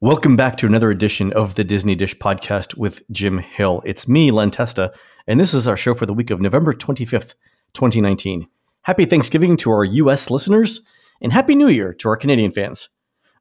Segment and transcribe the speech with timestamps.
[0.00, 3.82] Welcome back to another edition of the Disney Dish podcast with Jim Hill.
[3.84, 4.92] It's me, Len Testa,
[5.26, 7.34] and this is our show for the week of November 25th,
[7.74, 8.46] 2019.
[8.82, 10.82] Happy Thanksgiving to our US listeners,
[11.20, 12.90] and Happy New Year to our Canadian fans.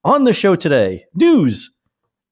[0.03, 1.69] On the show today, news.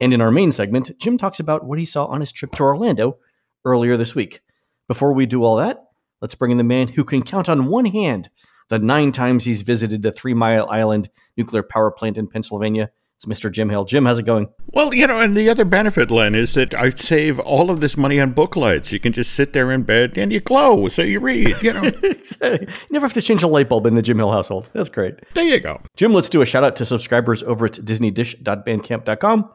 [0.01, 2.63] And in our main segment, Jim talks about what he saw on his trip to
[2.63, 3.19] Orlando
[3.63, 4.41] earlier this week.
[4.87, 5.83] Before we do all that,
[6.19, 8.31] let's bring in the man who can count on one hand
[8.69, 13.25] the nine times he's visited the Three Mile Island nuclear power plant in Pennsylvania it's
[13.25, 13.49] Mr.
[13.51, 13.85] Jim Hill.
[13.85, 14.49] Jim, how's it going?
[14.67, 17.95] Well, you know, and the other benefit, Len, is that I save all of this
[17.95, 18.91] money on book lights.
[18.91, 21.83] You can just sit there in bed and you glow, so you read, you know.
[22.03, 24.69] you never have to change a light bulb in the Jim Hill household.
[24.73, 25.15] That's great.
[25.33, 25.81] There you go.
[25.95, 29.49] Jim, let's do a shout out to subscribers over at disneydish.bandcamp.com.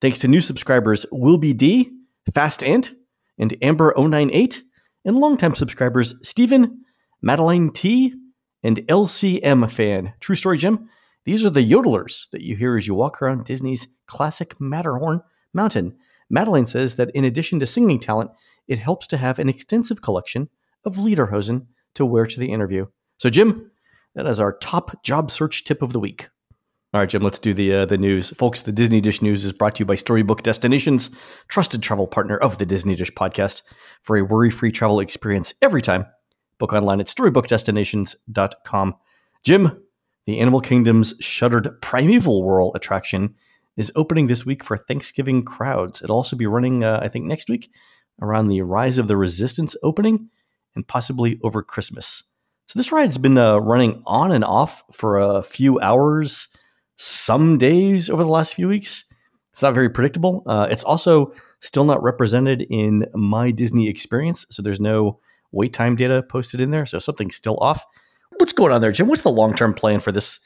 [0.00, 1.92] Thanks to new subscribers Will Be D,
[2.34, 2.92] Fast Ant,
[3.38, 4.60] and Amber098,
[5.04, 6.82] and longtime subscribers Stephen,
[7.22, 8.14] Madeline T,
[8.64, 10.14] and LCM fan.
[10.18, 10.88] True story, Jim.
[11.24, 15.96] These are the yodelers that you hear as you walk around Disney's classic Matterhorn mountain.
[16.28, 18.30] Madeline says that in addition to singing talent,
[18.68, 20.48] it helps to have an extensive collection
[20.84, 22.86] of lederhosen to wear to the interview.
[23.18, 23.70] So, Jim,
[24.14, 26.28] that is our top job search tip of the week.
[26.92, 28.30] All right, Jim, let's do the uh, the news.
[28.30, 31.10] Folks, the Disney Dish News is brought to you by Storybook Destinations,
[31.48, 33.62] trusted travel partner of the Disney Dish podcast.
[34.02, 36.06] For a worry-free travel experience every time,
[36.60, 38.94] book online at storybookdestinations.com.
[39.42, 39.83] Jim,
[40.26, 43.34] the Animal Kingdom's shuttered Primeval Whirl attraction
[43.76, 46.02] is opening this week for Thanksgiving crowds.
[46.02, 47.70] It'll also be running, uh, I think, next week
[48.22, 50.30] around the Rise of the Resistance opening
[50.74, 52.22] and possibly over Christmas.
[52.66, 56.48] So this ride's been uh, running on and off for a few hours,
[56.96, 59.04] some days over the last few weeks.
[59.52, 60.42] It's not very predictable.
[60.46, 65.20] Uh, it's also still not represented in my Disney experience, so there's no
[65.52, 66.86] wait time data posted in there.
[66.86, 67.84] So something's still off.
[68.38, 69.08] What's going on there, Jim?
[69.08, 70.40] What's the long term plan for this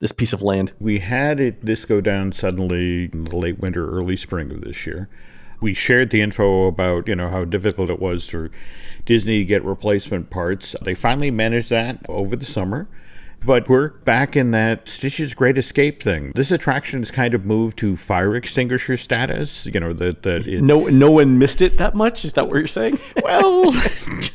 [0.00, 0.72] this piece of land?
[0.80, 4.86] We had it this go down suddenly in the late winter, early spring of this
[4.86, 5.08] year.
[5.60, 8.50] We shared the info about you know how difficult it was for
[9.04, 10.74] Disney to get replacement parts.
[10.82, 12.88] They finally managed that over the summer.
[13.46, 16.32] But we're back in that Stitch's Great Escape thing.
[16.34, 19.66] This attraction has kind of moved to fire extinguisher status.
[19.66, 22.24] You know that no no one missed it that much.
[22.24, 22.98] Is that what you're saying?
[23.22, 23.74] well,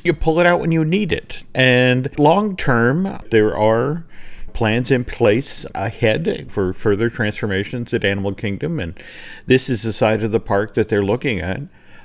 [0.03, 1.43] you pull it out when you need it.
[1.55, 4.05] And long term, there are
[4.53, 9.01] plans in place ahead for further transformations at Animal Kingdom, and
[9.47, 11.61] this is the side of the park that they're looking at.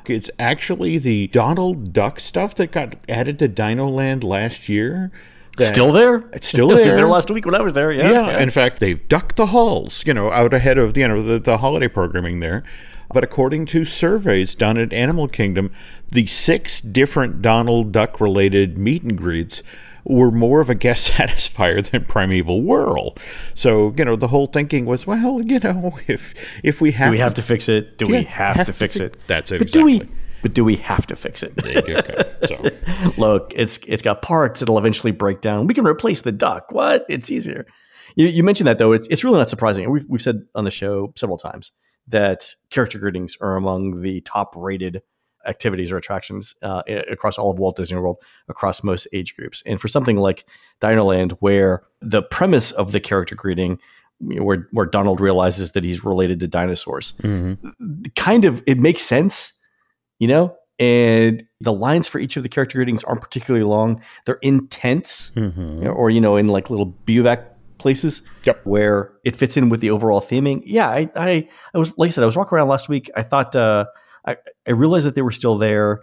[0.07, 5.13] It's actually the Donald Duck stuff that got added to Dino Land last year
[5.61, 6.25] still there?
[6.33, 6.81] It's still there.
[6.81, 7.93] it was there last week when I was there.
[7.93, 8.43] Yeah, yeah, yeah.
[8.43, 11.59] In fact, they've ducked the halls, you know, out ahead of you know the, the
[11.59, 12.65] holiday programming there.
[13.13, 15.71] But according to surveys done at Animal Kingdom,
[16.09, 19.63] the six different Donald Duck related meet and greets
[20.05, 23.17] were more of a guest satisfier than Primeval Whirl.
[23.55, 27.13] So, you know, the whole thinking was, well, you know, if if we have Do
[27.13, 27.99] we to, have to fix it?
[27.99, 29.17] Do yeah, we have, have to, to fix it?
[29.27, 29.59] That's it.
[29.59, 29.99] But exactly.
[29.99, 30.11] do we
[30.45, 31.55] but do we have to fix it?
[31.59, 32.31] okay.
[32.45, 34.61] So look, it's it's got parts.
[34.61, 35.67] It'll eventually break down.
[35.67, 36.71] We can replace the duck.
[36.71, 37.07] What?
[37.09, 37.65] It's easier.
[38.17, 38.93] You, you mentioned that though.
[38.93, 39.91] It's it's really not surprising.
[39.91, 41.73] We've we've said on the show several times
[42.09, 45.01] that character greetings are among the top rated
[45.47, 48.19] activities or attractions uh, across all of Walt Disney World,
[48.51, 49.63] across most age groups.
[49.65, 50.45] And for something like
[50.83, 53.79] Dinoland, where the premise of the character greeting
[54.19, 57.15] where where Donald realizes that he's related to dinosaurs.
[57.23, 58.03] Mm-hmm.
[58.15, 59.55] Kind of it makes sense
[60.19, 60.57] you know?
[60.79, 64.03] And the lines for each of the character greetings aren't particularly long.
[64.27, 65.87] They're intense, mm-hmm.
[65.87, 67.45] or, you know, in like little bivouac
[67.79, 68.61] places yep.
[68.65, 70.63] where it fits in with the overall theming.
[70.65, 73.09] Yeah, I, I, I was, like I said, I was walking around last week.
[73.17, 73.85] I thought, uh,
[74.27, 74.37] I,
[74.67, 76.01] I realized that they were still there.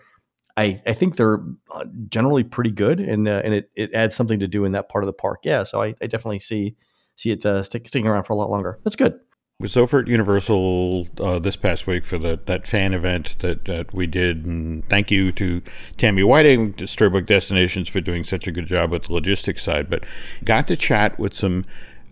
[0.55, 1.39] I, I think they're
[1.73, 4.89] uh, generally pretty good, and uh, and it, it adds something to do in that
[4.89, 5.39] part of the park.
[5.43, 6.75] Yeah, so I, I definitely see
[7.15, 8.77] see it uh, stick, sticking around for a lot longer.
[8.83, 9.19] That's good
[9.61, 13.93] was over at Universal uh, this past week for the, that fan event that, that
[13.93, 14.45] we did.
[14.45, 15.61] And thank you to
[15.97, 19.89] Tammy Whiting, to Storybook Destinations, for doing such a good job with the logistics side.
[19.89, 20.03] But
[20.43, 21.65] got to chat with some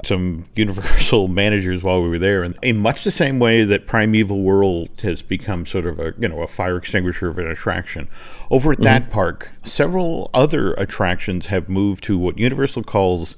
[0.05, 4.41] some Universal managers while we were there, and in much the same way that Primeval
[4.41, 8.07] Whirl has become sort of a you know a fire extinguisher of an attraction.
[8.49, 8.85] Over at mm-hmm.
[8.85, 13.35] that park, several other attractions have moved to what Universal calls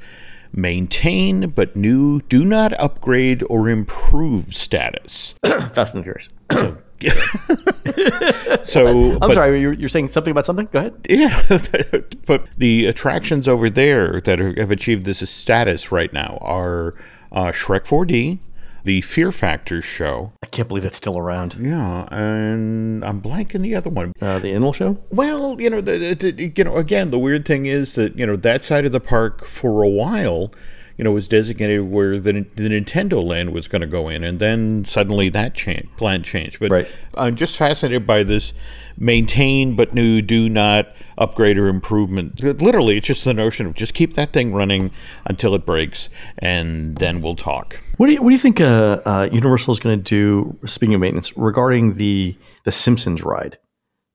[0.53, 5.36] maintain but new do not upgrade or improve status.
[5.74, 6.30] Fast and Furious.
[7.01, 10.68] So, so I'm but, sorry, you're, you're saying something about something?
[10.71, 10.94] Go ahead.
[11.09, 11.42] Yeah,
[12.25, 16.95] but the attractions over there that have achieved this status right now are
[17.31, 18.39] uh, Shrek 4D,
[18.83, 20.31] the Fear Factor show.
[20.44, 21.56] I can't believe it's still around.
[21.60, 24.13] Yeah, and I'm blanking the other one.
[24.22, 24.98] Uh, the Animal Show.
[25.10, 28.36] Well, you know, the, the, you know, again, the weird thing is that you know
[28.36, 30.51] that side of the park for a while
[30.98, 34.39] you know, was designated where the, the Nintendo land was going to go in, and
[34.39, 36.60] then suddenly that change, plan changed.
[36.60, 36.88] But Right.
[37.16, 38.54] I'm just fascinated by this
[38.98, 42.44] maintain but no do not upgrade or improvement.
[42.44, 44.91] Literally, it's just the notion of just keep that thing running
[45.25, 46.09] until it breaks,
[46.39, 47.79] and then we'll talk.
[47.97, 50.57] What do you, what do you think uh, uh, Universal is going to do?
[50.68, 53.57] Speaking of maintenance, regarding the the Simpsons ride,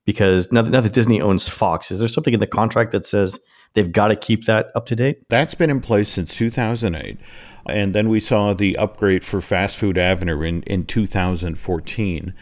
[0.05, 3.07] because now that, now that Disney owns Fox, is there something in the contract that
[3.07, 3.41] says
[3.75, 5.19] they've got to keep that up to date?
[5.29, 7.19] That's been in place since 2008.
[7.69, 12.35] And then we saw the upgrade for Fast Food Avenue in, in 2014.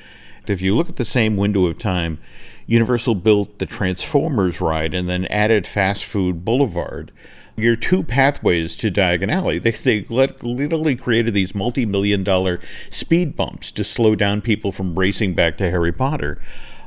[0.46, 2.18] If you look at the same window of time,
[2.66, 7.12] Universal built the Transformers ride and then added Fast Food Boulevard.
[7.56, 9.58] Your two pathways to Diagon Alley.
[9.58, 12.58] They, they literally created these multi million dollar
[12.90, 16.40] speed bumps to slow down people from racing back to Harry Potter.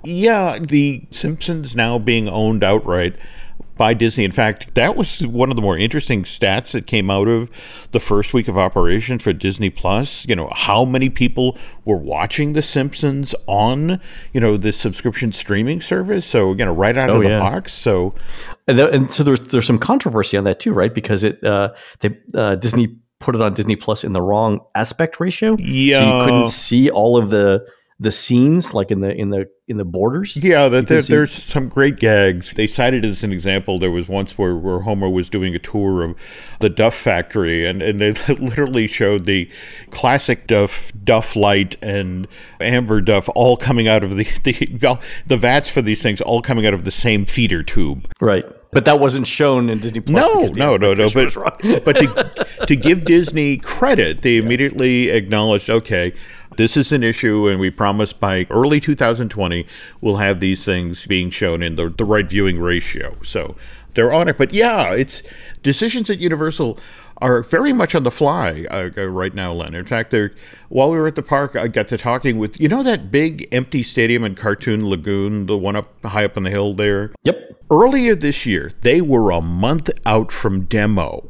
[0.04, 3.16] Yeah, the Simpsons now being owned outright
[3.78, 4.24] by Disney.
[4.24, 7.50] In fact, that was one of the more interesting stats that came out of
[7.92, 10.28] the first week of operation for Disney Plus.
[10.28, 14.00] You know, how many people were watching The Simpsons on,
[14.34, 16.26] you know, this subscription streaming service.
[16.26, 17.40] So, you know, right out Oh, of the yeah.
[17.40, 17.74] box.
[17.74, 18.14] So,
[18.68, 20.94] And, th- and so there's there's some controversy on that too, right?
[20.94, 21.70] Because it uh,
[22.02, 26.00] they uh, Disney put it on Disney Plus in the wrong aspect ratio, Yeah.
[26.00, 27.66] so you couldn't see all of the
[28.00, 30.38] the scenes like in the in the in the borders.
[30.38, 32.52] Yeah, that there, there's some great gags.
[32.52, 33.80] They cited as an example.
[33.80, 36.16] There was once where, where Homer was doing a tour of
[36.60, 39.50] the Duff factory, and, and they literally showed the
[39.90, 42.28] classic Duff, Duff Light, and
[42.62, 46.66] Amber Duff all coming out of the the, the vats for these things all coming
[46.66, 48.10] out of the same feeder tube.
[48.22, 48.46] Right.
[48.72, 50.24] But that wasn't shown in Disney Plus.
[50.24, 51.10] No, no, no, no.
[51.10, 51.34] But
[51.84, 56.14] but to to give Disney credit, they immediately acknowledged, okay,
[56.58, 59.66] this is an issue, and we promise by early 2020
[60.02, 63.16] we'll have these things being shown in the the right viewing ratio.
[63.24, 63.56] So
[63.94, 64.38] they're on it.
[64.38, 65.24] But yeah, it's
[65.64, 66.80] decisions at Universal
[67.20, 69.74] are very much on the fly uh, uh, right now, Len.
[69.74, 70.34] In fact, they're
[70.70, 73.48] while we were at the park, I got to talking with you know that big
[73.52, 77.14] empty stadium in Cartoon Lagoon, the one up high up on the hill there.
[77.24, 77.44] yep.
[77.70, 81.28] Earlier this year, they were a month out from demo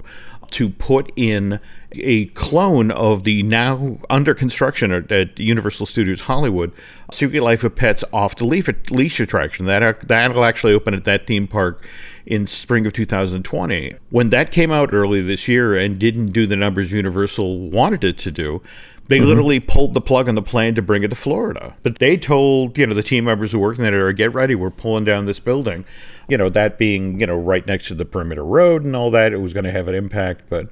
[0.51, 1.59] to put in
[1.94, 6.71] a clone of the now under construction at, Universal Studios Hollywood
[7.11, 9.65] Secret Life of Pets off the leash attraction.
[9.65, 11.83] That that'll actually open at that theme park
[12.25, 13.94] in spring of 2020.
[14.09, 18.17] When that came out early this year and didn't do the numbers Universal wanted it
[18.19, 18.61] to do,
[19.07, 19.27] they mm-hmm.
[19.27, 21.75] literally pulled the plug on the plan to bring it to Florida.
[21.83, 24.56] But they told, you know, the team members who worked in that area, get ready,
[24.56, 25.86] we're pulling down this building.
[26.27, 29.33] You know, that being, you know, right next to the perimeter road and all that,
[29.33, 30.44] it was going to have an impact.
[30.50, 30.69] But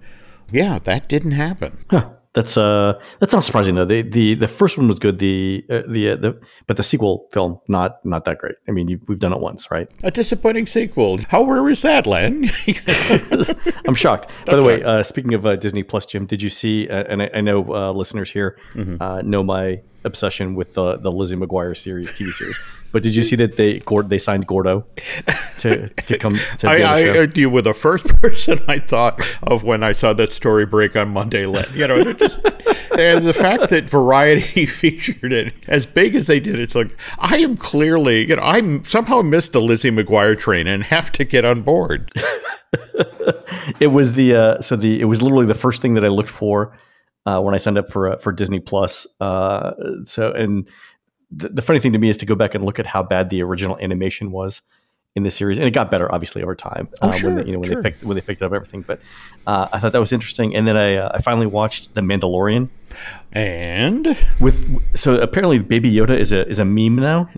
[0.52, 1.78] yeah, that didn't happen.
[1.90, 2.10] Huh.
[2.36, 3.86] That's uh that's not surprising though.
[3.86, 5.20] The the the first one was good.
[5.20, 8.56] The uh, the uh, the but the sequel film not not that great.
[8.68, 9.88] I mean, you, we've done it once, right?
[10.04, 11.20] A disappointing sequel.
[11.30, 12.50] How rare is that, Len?
[13.88, 14.30] I'm shocked.
[14.46, 16.88] By the way, uh, speaking of uh, Disney Plus, Jim, did you see?
[16.90, 19.02] Uh, and I, I know uh, listeners here Mm-hmm.
[19.02, 22.57] uh, know my obsession with the the Lizzie McGuire series, TV series.
[22.92, 24.86] But did you see that they they signed Gordo
[25.57, 27.28] to to come to I, I, show?
[27.36, 31.10] you were the first person I thought of when I saw that story break on
[31.10, 31.46] Monday.
[31.46, 31.66] Len.
[31.74, 32.40] You know, just,
[32.98, 37.40] and the fact that Variety featured it as big as they did, it's like I
[37.40, 41.44] am clearly, you know, I somehow missed the Lizzie McGuire train and have to get
[41.44, 42.12] on board.
[43.80, 46.30] it was the uh, so the it was literally the first thing that I looked
[46.30, 46.72] for
[47.25, 49.07] uh, when I signed up for uh, for Disney Plus.
[49.19, 49.72] Uh,
[50.04, 50.68] so and
[51.31, 53.29] the, the funny thing to me is to go back and look at how bad
[53.29, 54.62] the original animation was
[55.15, 57.53] in the series, and it got better obviously over time uh, when sure, they, you
[57.53, 57.82] know when sure.
[57.82, 58.82] they picked when they picked up everything.
[58.82, 59.00] But
[59.48, 62.70] uh, I thought that was interesting, and then I uh, I finally watched The Mandalorian
[63.32, 64.05] And
[64.39, 67.29] with so apparently Baby Yoda is a is a meme now.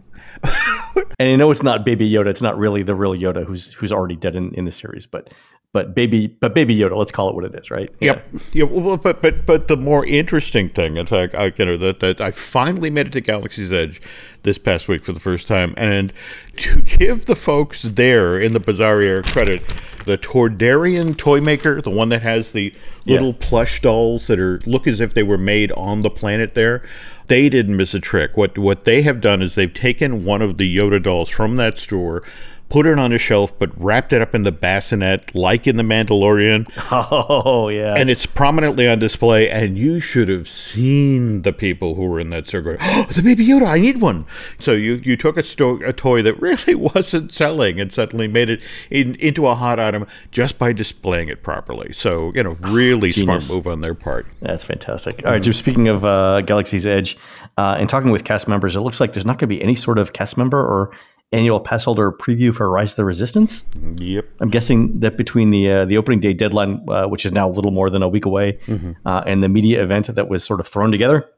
[1.20, 2.27] and I know it's not Baby Yoda.
[2.27, 5.29] It's not really the real Yoda who's who's already dead in, in the series, but
[5.74, 6.96] but baby but Baby Yoda.
[6.96, 7.90] Let's call it what it is, right?
[8.00, 8.28] Yep.
[8.54, 8.64] Yeah.
[8.64, 12.22] Well, but but but the more interesting thing, in fact, I you know that that
[12.22, 14.02] I finally made it to Galaxy's Edge
[14.44, 16.14] this past week for the first time, and
[16.58, 19.62] to give the folks there in the Bazaar area credit,
[20.06, 22.74] the Toydarian toy maker, the one that has the
[23.06, 26.82] little plush dolls that are look as if they were made on the planet there.
[27.28, 28.38] They didn't miss a trick.
[28.38, 31.78] What what they have done is they've taken one of the Yoda dolls from that
[31.78, 32.24] store,
[32.70, 35.84] put it on a shelf, but wrapped it up in the bassinet like in the
[35.84, 37.96] Mandalorian, Oh yeah.
[37.96, 39.50] and it's prominently on display.
[39.50, 42.76] And you should have seen the people who were in that circle.
[42.82, 43.68] "Oh, the Baby Yoda!
[43.68, 44.26] I need one."
[44.60, 48.50] So you you took a, sto- a toy that really wasn't selling and suddenly made
[48.50, 51.94] it in, into a hot item just by displaying it properly.
[51.94, 54.28] So you know, really smart move on their part.
[54.42, 55.26] That's fantastic.
[55.26, 55.54] All right, Jim.
[55.54, 57.18] Speaking of uh, Galaxy's Edge,
[57.58, 59.76] uh, and talking with cast members, it looks like there's not going to be any
[59.76, 60.92] sort of cast member or
[61.31, 63.65] annual pass holder preview for Rise of the Resistance.
[63.98, 64.25] Yep.
[64.39, 67.51] I'm guessing that between the uh, the opening day deadline, uh, which is now a
[67.51, 68.60] little more than a week away,
[69.05, 71.29] uh, and the media event that was sort of thrown together,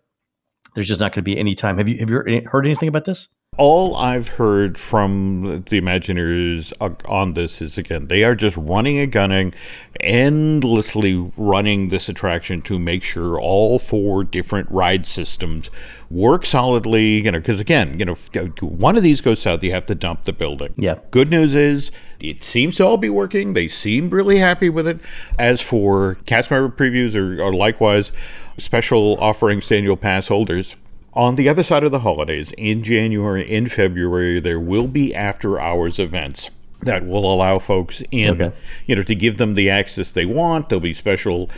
[0.76, 1.78] there's just not going to be any time.
[1.78, 3.30] Have you have you heard anything about this?
[3.60, 8.98] All I've heard from the Imagineers uh, on this is again, they are just running
[8.98, 9.54] and gunning,
[10.00, 15.70] endlessly running this attraction to make sure all four different ride systems
[16.10, 17.18] work solidly.
[17.26, 19.96] You know, because again, you know, uh, one of these goes south, you have to
[19.96, 20.74] dump the building.
[20.78, 20.96] Yeah.
[21.12, 23.56] Good news is it seems to all be working.
[23.56, 25.02] They seem really happy with it.
[25.38, 28.14] As for cast member previews or, or likewise
[28.58, 30.78] special offerings to annual pass holders,
[31.14, 35.60] on the other side of the holidays, in January, in February, there will be after
[35.60, 36.50] hours events
[36.82, 38.56] that will allow folks in, Okay.
[38.86, 40.70] you know, to give them the access they want.
[40.70, 41.50] There'll be special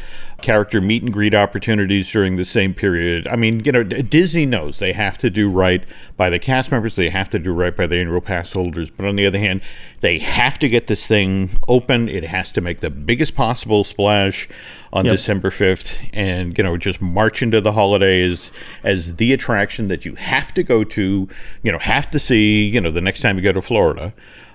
[0.41, 3.27] character meet and greet opportunities during the same period.
[3.27, 5.83] I mean, you know, Disney knows they have to do right
[6.17, 8.89] by the cast members, they have to do right by the annual pass holders.
[8.89, 9.61] But on the other hand,
[10.01, 12.09] they have to get this thing open.
[12.09, 14.47] It has to make the biggest possible splash
[14.93, 15.13] on Yep.
[15.13, 18.51] December 5th and, you know, just march into the holidays
[18.83, 21.27] as the attraction that you have to go to,
[21.63, 24.13] you know, have to see, you know, the next time you go to Florida.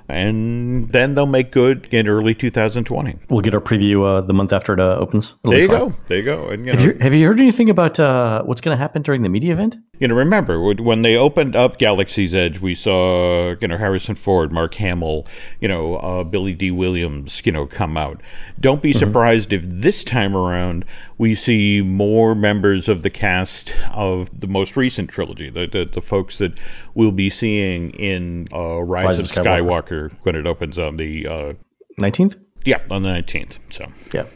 [0.09, 3.19] And then they'll make good in early 2020.
[3.29, 5.35] We'll get our preview uh, the month after it uh, opens.
[5.43, 5.79] It'll There you fun.
[5.89, 5.95] go.
[6.09, 6.49] There you go.
[6.49, 9.23] And, you Have you, have you heard anything about uh, what's going to happen during
[9.23, 9.77] the media event?
[9.99, 14.53] You know, remember when- they opened up Galaxy's Edge, we saw you know Harrison Ford,
[14.53, 15.27] Mark Hamill,
[15.61, 18.21] you know uh, Billy Dee Williams, you know come out.
[18.61, 20.85] Don't be surprised if this time around
[21.19, 26.01] we see more members of the cast of the most recent trilogy, the the, the
[26.01, 26.59] folks that
[26.95, 30.11] we'll be seeing in uh, Rise, Rise of Skywalker.
[30.11, 30.19] Skywalker.
[30.23, 31.53] when it opens on the uh,
[32.01, 32.37] 19th?
[32.65, 33.59] yeah on the nineteenth.
[33.71, 34.27] So Yeah.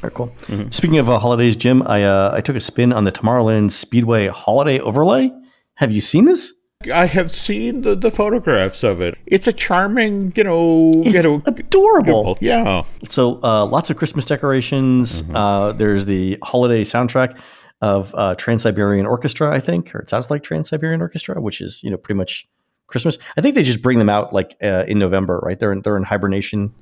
[0.00, 0.32] Very cool.
[0.70, 4.28] Speaking of uh, holidays, Jim, I uh, I took a spin on the Tomorrowland Speedway
[4.28, 5.32] holiday overlay.
[5.74, 6.52] Have you seen this?
[6.88, 9.18] I have seen the, the photographs of it.
[9.26, 12.38] It's a charming, you know, you know, adorable.
[12.40, 12.84] yeah.
[13.08, 15.24] So uh, lots of Christmas decorations.
[15.34, 17.36] Uh, there's the holiday soundtrack
[17.82, 21.60] of uh, Trans Siberian Orchestra, I think, or it sounds like Trans Siberian Orchestra, which
[21.60, 22.46] is you know pretty much
[22.86, 23.18] Christmas.
[23.36, 25.58] I think they just bring them out like uh, in November, right?
[25.58, 26.72] They're in, they're in hibernation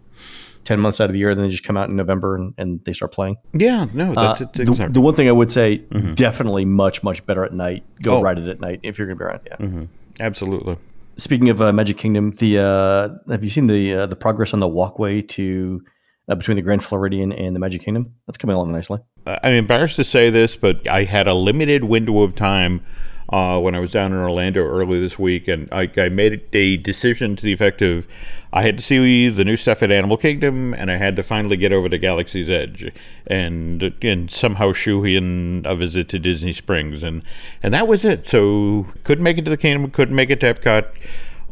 [0.66, 2.84] ten months out of the year, then they just come out in November and, and
[2.84, 3.36] they start playing.
[3.54, 4.92] Yeah, no, Uh, that's the, exactly.
[4.92, 5.78] the one thing I would say,
[6.14, 7.84] definitely much much better at night.
[8.02, 8.22] Go Oh.
[8.22, 9.28] ride it at night if you're going to be
[9.64, 9.88] around.
[10.20, 10.24] Yeah.
[10.26, 10.76] Absolutely.
[11.18, 14.60] Speaking of uh, Magic Kingdom, the uh, have you seen the uh, the progress on
[14.60, 15.82] the walkway to
[16.28, 18.12] uh, between the Grand Floridian and the Magic Kingdom?
[18.26, 18.98] That's coming along nicely.
[19.26, 22.84] I'm embarrassed to say this, but I had a limited window of time
[23.28, 26.76] uh, when I was down in Orlando early this week, and I, I made a
[26.76, 28.06] decision to the effect of
[28.52, 31.56] I had to see the new stuff at Animal Kingdom, and I had to finally
[31.56, 32.92] get over to Galaxy's Edge,
[33.26, 37.22] and and somehow shoe in a visit to Disney Springs, and
[37.62, 38.24] and that was it.
[38.24, 40.86] So couldn't make it to the Kingdom, couldn't make it to Epcot.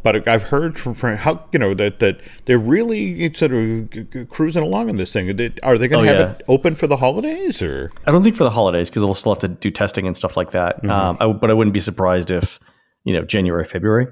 [0.05, 3.89] But I've heard from friends how you know that that they're really sort of
[4.29, 5.29] cruising along in this thing.
[5.31, 6.31] Are they going to Oh, have yeah.
[6.37, 7.91] it open for the holidays or?
[8.07, 10.37] I don't think for the holidays because they'll still have to do testing and stuff
[10.37, 10.85] like that.
[10.89, 12.61] Um, I, but I wouldn't be surprised if
[13.05, 14.07] you know January, February.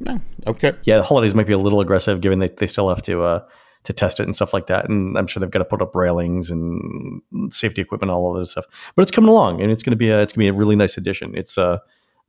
[0.00, 0.20] No.
[0.46, 0.72] Okay.
[0.84, 3.40] Yeah, the holidays might be a little aggressive given they, they still have to uh,
[3.84, 4.88] to test it and stuff like that.
[4.88, 7.20] And I'm sure they've got to put up railings and
[7.50, 8.66] safety equipment, all of this stuff.
[8.94, 10.58] But it's coming along, and it's going to be a, it's going to be a
[10.58, 11.36] really nice addition.
[11.36, 11.78] It's uh,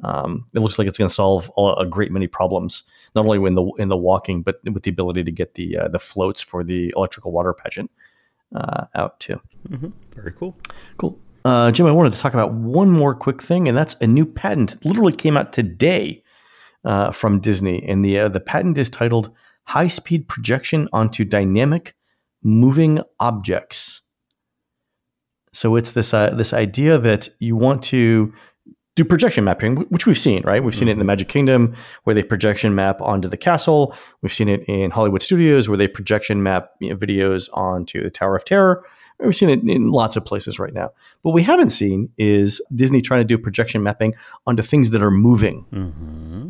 [0.03, 2.83] um, it looks like it's going to solve a, a great many problems,
[3.15, 5.87] not only in the in the walking, but with the ability to get the uh,
[5.87, 7.91] the floats for the electrical water pageant
[8.55, 9.39] uh, out too.
[10.15, 10.57] Very cool.
[10.97, 11.19] Cool.
[11.45, 14.25] Uh, Jim, I wanted to talk about one more quick thing, and that's a new
[14.25, 14.83] patent.
[14.85, 16.23] Literally came out today
[16.85, 19.31] uh, from Disney, and the uh, the patent is titled
[19.65, 21.95] "High Speed Projection onto Dynamic
[22.41, 24.01] Moving Objects."
[25.53, 28.33] So it's this uh, this idea that you want to
[28.95, 30.63] do projection mapping, which we've seen, right?
[30.63, 31.07] We've seen it in the mm-hmm.
[31.07, 33.95] Magic Kingdom where they projection map onto the castle.
[34.21, 38.11] We've seen it in Hollywood Studios where they projection map you know, videos onto the
[38.11, 38.85] Tower of Terror.
[39.19, 40.91] We've seen it in lots of places right now.
[41.21, 44.13] What we haven't seen is Disney trying to do projection mapping
[44.45, 45.65] onto things that are moving.
[45.71, 46.49] Mm-hmm.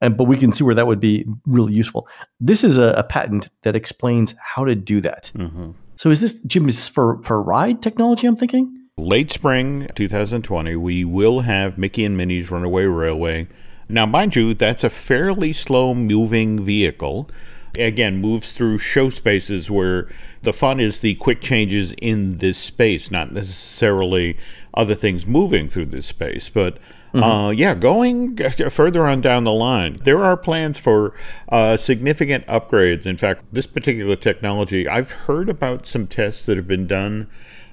[0.00, 2.06] And, but we can see where that would be really useful.
[2.40, 5.32] This is a, a patent that explains how to do that.
[5.34, 5.72] Mm-hmm.
[5.96, 8.77] So is this, Jim, is this for, for ride technology, I'm thinking?
[8.98, 13.46] Late spring 2020, we will have Mickey and Minnie's Runaway Railway.
[13.88, 17.30] Now, mind you, that's a fairly slow moving vehicle.
[17.78, 20.08] Again, moves through show spaces where
[20.42, 24.36] the fun is the quick changes in this space, not necessarily
[24.74, 26.48] other things moving through this space.
[26.48, 26.78] But
[27.14, 31.14] uh, yeah, going further on down the line, there are plans for
[31.50, 33.06] uh, significant upgrades.
[33.06, 37.28] In fact, this particular technology, I've heard about some tests that have been done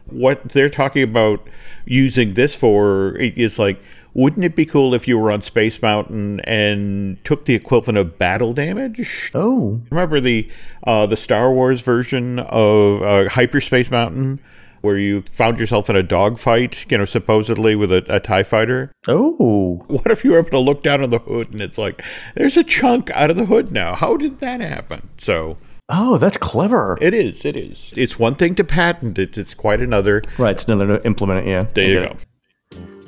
[0.08, 1.48] what they're talking about
[1.86, 3.80] using this for is like
[4.14, 8.18] wouldn't it be cool if you were on Space Mountain and took the equivalent of
[8.18, 9.30] battle damage?
[9.36, 10.50] Oh, Remember the
[10.88, 14.40] uh, the Star Wars version of uh, Hyperspace Mountain,
[14.80, 18.90] where you found yourself in a dogfight, you know, supposedly with a, a Tie Fighter.
[19.10, 22.02] oh, What if you were able to look down on the hood and it's like
[22.36, 23.96] there's a chunk out of the hood now?
[23.96, 25.10] How did that happen?
[25.18, 25.58] So
[25.90, 26.98] oh, that's clever.
[27.02, 27.46] it is.
[27.46, 27.94] It is.
[27.96, 29.38] It's one thing to patent it.
[29.38, 30.22] It's quite another.
[30.38, 31.50] Right, it's another to implement it.
[31.50, 32.06] Yeah, There you go.
[32.16, 32.26] it.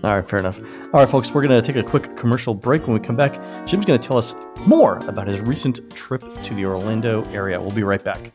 [0.03, 0.59] All right, fair enough.
[0.93, 2.87] All right, folks, we're going to take a quick commercial break.
[2.87, 3.33] When we come back,
[3.65, 4.35] Jim's going to tell us
[4.67, 7.59] more about his recent trip to the Orlando area.
[7.59, 8.31] We'll be right back.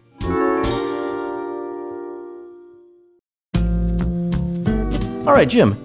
[5.25, 5.76] All right, Jim.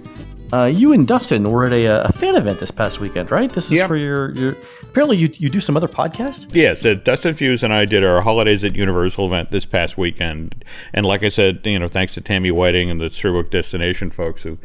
[0.52, 3.52] Uh, you and Dustin were at a, uh, a fan event this past weekend, right?
[3.52, 3.88] This is Yeah.
[3.88, 4.56] for your, your.
[4.98, 6.56] Apparently, you, you do some other podcast.
[6.56, 10.66] Yes, uh, Dustin Fuse and I did our Holidays at Universal event this past weekend.
[10.92, 14.42] And like I said, you know, thanks to Tammy Whiting and the Storybook Destination folks
[14.42, 14.58] who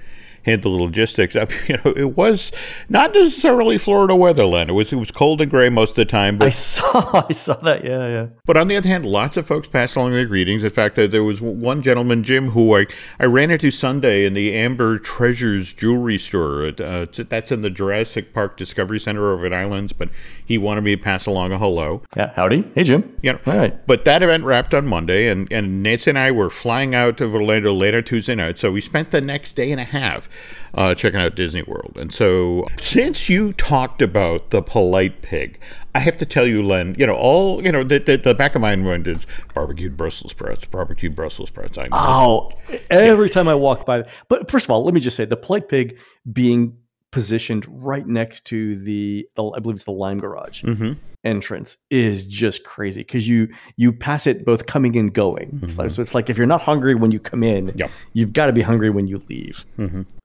[0.44, 1.36] handled the logistics.
[1.36, 2.52] I mean, you know, it was
[2.88, 4.70] not necessarily Florida weatherland.
[4.70, 7.32] It was it was cold and gray most of the time, I but saw, I
[7.32, 7.84] saw that.
[7.84, 8.26] Yeah, yeah.
[8.44, 10.64] but on the other hand, lots of folks passed along their greetings.
[10.64, 12.86] In fact, uh, there was one gentleman, Jim, who I,
[13.18, 16.72] I ran into Sunday in the Amber Treasures jewelry store.
[16.78, 20.08] Uh, that's in the Jurassic Park Discovery Center over at Islands, but
[20.44, 22.02] he wanted me to pass along a hello.
[22.16, 22.32] Yeah.
[22.34, 22.70] Howdy.
[22.74, 23.16] Hey, Jim.
[23.22, 23.38] Yeah.
[23.46, 23.86] All right.
[23.86, 27.34] But that event wrapped on Monday, and, and Nancy and I were flying out of
[27.34, 28.58] Orlando later Tuesday night.
[28.58, 30.28] So we spent the next day and a half
[30.74, 31.96] uh, checking out Disney World.
[31.96, 35.58] And so, since you talked about the polite pig,
[35.94, 38.54] I have to tell you, Len, you know, all, you know, the, the, the back
[38.54, 41.76] of my mind is barbecued Brussels sprouts, barbecued Brussels sprouts.
[41.76, 42.50] I Oh,
[42.90, 44.04] every time I walk by.
[44.28, 45.98] But first of all, let me just say the polite pig
[46.30, 46.78] being
[47.12, 50.96] positioned right next to the, the I believe it's the Lime Garage Mhm.
[51.24, 55.60] entrance is just crazy because you you pass it both coming and going.
[55.62, 57.90] It's like, so it's like if you're not hungry when you come in, Yep.
[58.14, 59.64] you've got to be hungry when you leave.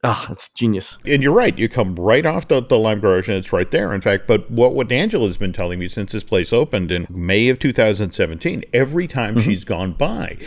[0.03, 0.98] Ah, it's genius.
[1.06, 1.58] And you're right.
[1.60, 3.94] You come right off the, the Lime Garage, and it's right there.
[3.94, 7.50] In fact, but what what Angela's been telling me since this place opened in May
[7.50, 10.38] of 2017, every time she's gone by,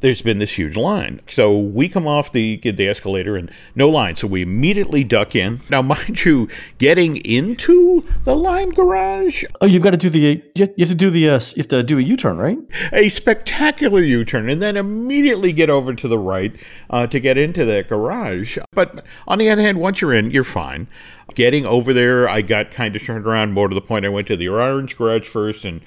[0.00, 1.20] there's been this huge line.
[1.28, 4.14] So we come off the the escalator and no line.
[4.14, 5.60] So we immediately duck in.
[5.70, 10.66] Now, mind you, getting into the Lime Garage, Oh, you've got to do the you
[10.66, 12.58] have, to do the uh, you have to do a U-turn, right?
[12.92, 16.54] a spectacular U-turn, and then immediately get over to the right
[16.90, 18.58] uh, to get into that garage.
[18.72, 20.88] But on the other hand, once you're in, you're fine.
[21.38, 24.04] Getting over there, I got kind of turned around more to the point.
[24.04, 25.82] I went to the orange garage first, and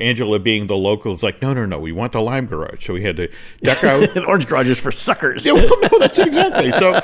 [0.00, 2.94] Angela, being the local, is like, "No, no, no, we want the lime garage." So
[2.94, 3.28] we had to
[3.62, 4.14] duck out.
[4.14, 5.44] the orange garage is for suckers.
[5.44, 6.72] Yeah, well, no, that's it exactly.
[6.72, 6.98] So,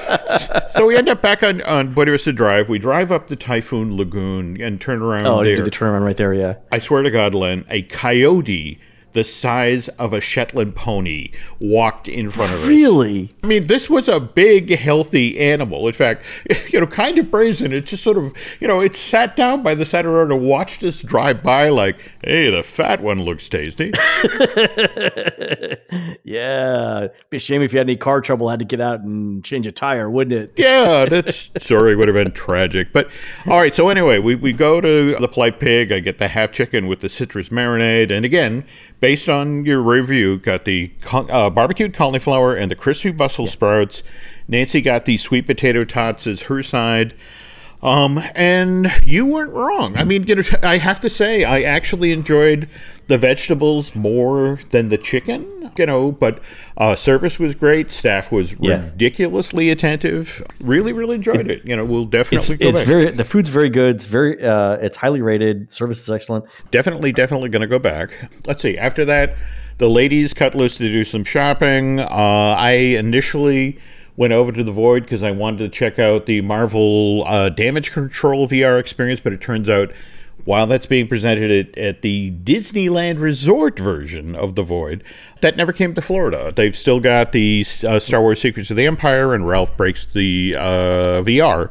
[0.72, 2.70] so we end up back on on Buena Vista Drive.
[2.70, 5.56] We drive up the Typhoon Lagoon and turn around Oh, you there.
[5.56, 6.32] do the turnaround right there.
[6.32, 6.54] Yeah.
[6.72, 8.78] I swear to God, Len, a coyote
[9.12, 12.66] the size of a Shetland pony walked in front of us.
[12.66, 13.30] Really?
[13.42, 15.86] I mean, this was a big, healthy animal.
[15.86, 16.24] In fact,
[16.68, 17.72] you know, kind of brazen.
[17.72, 20.30] It just sort of, you know, it sat down by the side of the road
[20.30, 23.92] and watched us drive by like, hey, the fat one looks tasty.
[26.24, 27.08] yeah.
[27.30, 29.66] Be a shame if you had any car trouble, had to get out and change
[29.66, 30.52] a tire, wouldn't it?
[30.56, 32.92] yeah, that story would have been tragic.
[32.92, 33.08] But
[33.46, 35.92] all right, so anyway, we, we go to the polite pig.
[35.92, 38.10] I get the half chicken with the citrus marinade.
[38.10, 38.64] And again,
[39.00, 44.02] based on your review, got the uh, barbecued cauliflower and the crispy Brussels sprouts.
[44.46, 47.14] Nancy got the sweet potato tots as her side.
[47.82, 49.96] Um, and you weren't wrong.
[49.96, 52.68] I mean, you know, I have to say, I actually enjoyed
[53.06, 56.40] the vegetables more than the chicken, you know, but
[56.76, 57.90] uh, service was great.
[57.90, 58.84] Staff was Yeah.
[58.84, 60.44] ridiculously attentive.
[60.60, 61.64] Really, really enjoyed it.
[61.64, 62.86] You know, we'll It's definitely go it's back.
[62.86, 63.96] very the food's very good.
[63.96, 65.72] It's very uh, it's highly rated.
[65.72, 66.44] Service is excellent.
[66.70, 68.10] definitely, definitely going to go back.
[68.46, 68.76] Let's see.
[68.78, 69.36] After that,
[69.78, 71.98] the ladies cut loose to do some shopping.
[71.98, 72.04] Uh,
[72.58, 73.78] I initially
[74.20, 77.90] went over to the Void because I wanted to check out the Marvel uh, Damage
[77.90, 79.90] Control VR experience, but it turns out
[80.44, 85.02] while that's being presented at, at the Disneyland Resort version of the Void,
[85.40, 86.52] that never came to Florida.
[86.54, 90.54] They've still got the uh, Star Wars Secrets of the Empire, and Ralph breaks the
[90.54, 91.70] uh, VR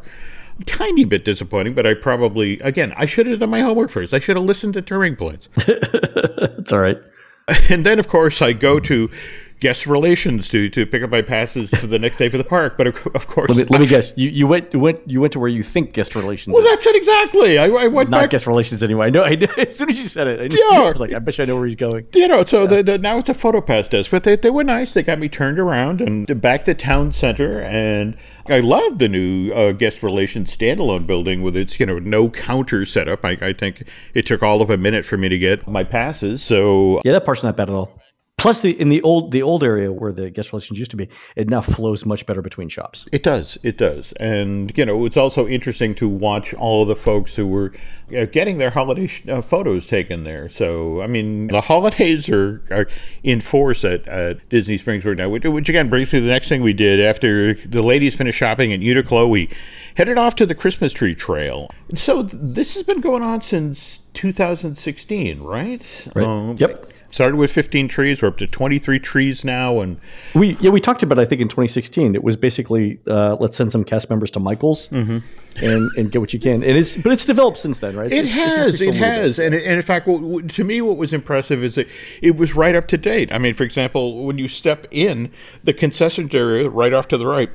[0.66, 4.12] tiny bit disappointing, but I probably again I should have done my homework first.
[4.12, 5.50] I should have listened to Touring Points.
[6.60, 7.00] It's all right.
[7.70, 9.10] and then of course I go to
[9.60, 12.78] guest relations to to pick up my passes for the next day for the park.
[12.78, 14.14] But of, of course, Let me, let me guess.
[14.16, 16.54] You, you went you went you went to where you think guest relations.
[16.54, 16.70] well, is.
[16.72, 17.58] that's it exactly.
[17.58, 18.30] I, I went Not back.
[18.30, 19.08] guest relations anyway.
[19.08, 19.24] I know.
[19.24, 20.80] I knew, as soon as you said it, I, knew, Yeah.
[20.88, 22.08] I was like, I bet you I know where he's going.
[22.16, 24.64] you know, so the, the, now it's a photo pass desk, but they, they were
[24.64, 24.94] nice.
[24.94, 28.16] They got me turned around and back to town center, and
[28.48, 32.86] I love the new uh, guest relations standalone building with its you know no counter
[32.86, 33.26] setup.
[33.26, 36.42] I, I think it took all of a minute for me to get my passes,
[36.42, 37.99] so Yeah, that part's not bad at all.
[38.40, 41.10] Plus, the in the old the old area where the guest relations used to be,
[41.36, 43.06] it now flows much better between shops.
[43.12, 46.96] It does, it does, and you know it's also interesting to watch all of the
[46.96, 47.74] folks who were
[48.18, 50.50] uh, getting their holiday sh- uh, photos taken there.
[50.50, 52.88] So I mean, the holidays are, are
[53.24, 56.32] in force at, at Disney Springs right now, which, which again brings me to the
[56.32, 59.30] next thing we did after the ladies finished shopping at Uniqlo.
[59.30, 59.50] We
[59.96, 61.70] headed off to the Christmas tree trail.
[61.94, 66.08] So th- this has been going on since 2016, right?
[66.16, 66.26] Right.
[66.26, 66.94] Um, Yep.
[67.12, 68.22] Started with 15 trees.
[68.22, 70.00] We're up to 23 trees now, and
[70.36, 73.58] We yeah we talked about it, I think in 2016 it was basically uh, let's
[73.58, 75.22] send some cast members to Michael's and
[75.62, 78.28] and get what you can and it's but it's developed since then right It It's-
[78.28, 78.96] it's has, it bit.
[78.96, 81.88] has, and, and in fact, to me, what was impressive is that
[82.22, 83.32] it was right up to date.
[83.34, 85.32] I mean, for example, when you step in
[85.64, 87.50] the concession area, right off to the right,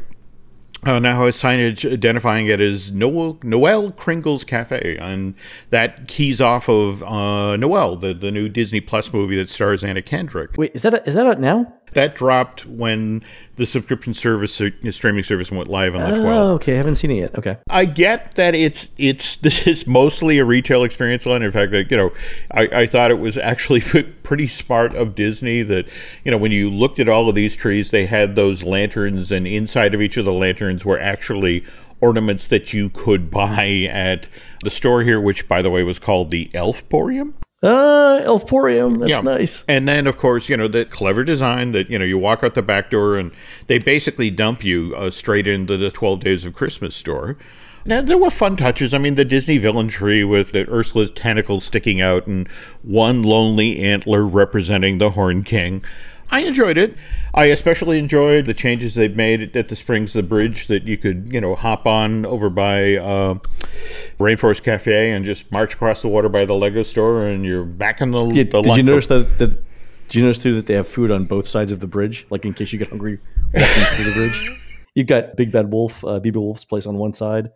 [0.86, 5.34] uh, now has signage identifying it as Noelle, Noelle Kringle's Cafe, and
[5.70, 10.02] that keys off of uh, Noelle, the, the new Disney Plus movie that stars Anna
[10.02, 10.56] Kendrick.
[10.56, 11.72] Wait, is that is that out now?
[11.94, 13.22] That dropped when
[13.56, 16.32] the subscription service, uh, streaming service, went live on the 12th.
[16.32, 17.38] Oh, okay, I haven't seen it yet.
[17.38, 17.56] Okay.
[17.70, 21.42] I get that it's it's this is mostly a retail experience line.
[21.42, 22.12] In fact, like, you know,
[22.50, 23.80] I, I thought it was actually
[24.22, 25.86] pretty smart of Disney that
[26.24, 29.46] you know when you looked at all of these trees, they had those lanterns, and
[29.46, 31.64] inside of each of the lanterns were actually
[32.00, 34.28] ornaments that you could buy at
[34.62, 37.34] the store here, which by the way was called the Elfporium.
[37.64, 38.98] Uh, Elfporium.
[39.00, 39.20] That's Yeah.
[39.20, 39.64] nice.
[39.66, 42.54] And then, of course, you know, the clever design that, you know, you walk out
[42.54, 43.30] the back door and
[43.68, 47.36] they basically dump you uh, straight into the 12 Days of Christmas store.
[47.86, 48.92] Now, there were fun touches.
[48.94, 52.48] I mean, the Disney villain tree with the Ursula's tentacles sticking out and
[52.82, 55.82] one lonely antler representing the Horned King.
[56.30, 56.96] I enjoyed it.
[57.34, 61.32] I especially enjoyed the changes they've made at the Springs, the bridge that you could,
[61.32, 63.34] you know, hop on over by uh,
[64.18, 68.00] Rainforest Cafe and just march across the water by the Lego store, and you're back
[68.00, 68.24] in the.
[68.28, 69.64] Did, the did you Lunko- notice that, that?
[70.04, 72.44] Did you notice too that they have food on both sides of the bridge, like
[72.44, 73.18] in case you get hungry
[73.52, 74.60] walking through the bridge?
[74.94, 77.50] You've got Big Bad Wolf, uh, BB Wolf's place on one side,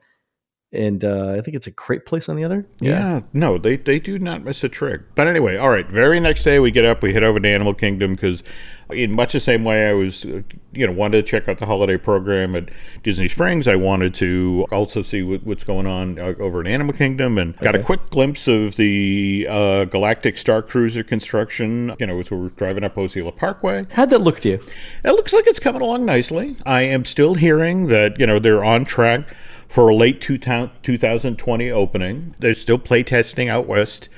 [0.72, 2.66] and uh, I think it's a crepe place on the other.
[2.80, 5.02] Yeah, no, they they do not miss a trick.
[5.14, 5.86] But anyway, all right.
[5.86, 8.42] Very next day, we get up, we head over to Animal Kingdom because,
[8.90, 11.66] in much the same way I was, uh, you know, wanted to check out the
[11.66, 12.70] holiday program at
[13.02, 13.68] Disney Springs.
[13.68, 17.56] I wanted to also see what, what's going on uh, over in Animal Kingdom, and
[17.58, 21.94] got a quick glimpse of the uh, Galactic Star Cruiser construction.
[21.98, 23.86] You know, as we were driving up Osceola Parkway.
[23.92, 24.60] How'd that look to you?
[25.04, 26.56] It looks like it's coming along nicely.
[26.64, 29.26] I am still hearing that, you know, they're on track
[29.68, 32.34] for a late 2000 2020 opening.
[32.38, 34.08] They're still playtesting out west,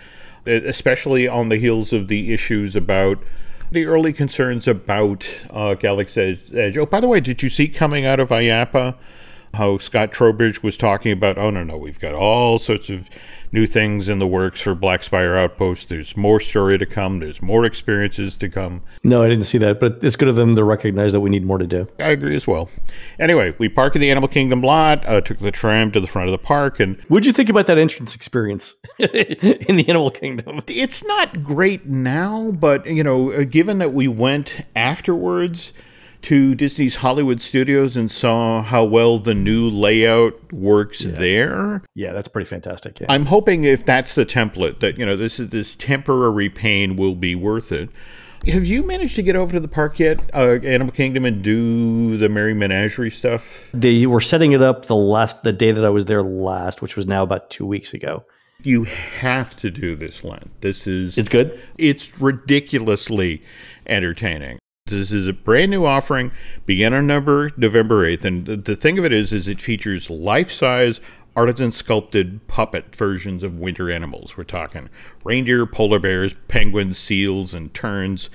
[0.47, 3.19] especially on the heels of the issues about
[3.71, 6.77] the early concerns about uh, Galaxy's Edge.
[6.77, 8.97] Oh, by the way, did you see coming out of IAAPA
[9.55, 13.09] how Scott Trowbridge was talking about, oh, no, no, we've got all sorts of
[13.53, 15.89] new things in the works for Black Spire Outpost.
[15.89, 17.21] There's more story to come.
[17.21, 18.83] There's more experiences to come.
[19.03, 21.45] No, I didn't see that, but it's good of them to recognize that we need
[21.45, 21.89] more to do.
[21.99, 22.69] I agree as well.
[23.19, 26.29] Anyway, we parked in the Animal Kingdom lot, uh, took the tram to the front
[26.29, 30.63] of the park, and What'd you think about that entrance experience in the Animal Kingdom?
[30.69, 35.73] it's not great now, but you know, uh, given that we went afterwards
[36.23, 42.29] to Disney's Hollywood Studios and saw how well the new layout works there, Yeah, that's
[42.29, 43.01] pretty fantastic.
[43.01, 43.07] Yeah.
[43.09, 47.15] I'm hoping if that's the template that you know this is this temporary pain will
[47.15, 47.89] be worth it.
[48.47, 52.17] Have you managed to get over to the park yet, uh, Animal Kingdom, and do
[52.17, 53.69] the Merry Menagerie stuff?
[53.75, 56.97] they were setting it up the last the day that I was there last, which
[56.97, 58.25] was now about two weeks ago.
[58.63, 60.51] You have to do this, Len.
[60.61, 61.59] This is It's good.
[61.79, 63.43] it's ridiculously
[63.87, 64.59] entertaining.
[64.91, 66.33] This is a brand new offering,
[66.67, 68.25] began on November 8th.
[68.25, 71.01] And the, the thing of it is, is it features life-size
[71.37, 74.37] artisan sculpted puppet versions of winter animals.
[74.37, 74.89] We're talking
[75.25, 78.31] reindeer, polar bears, penguins, seals, and terns,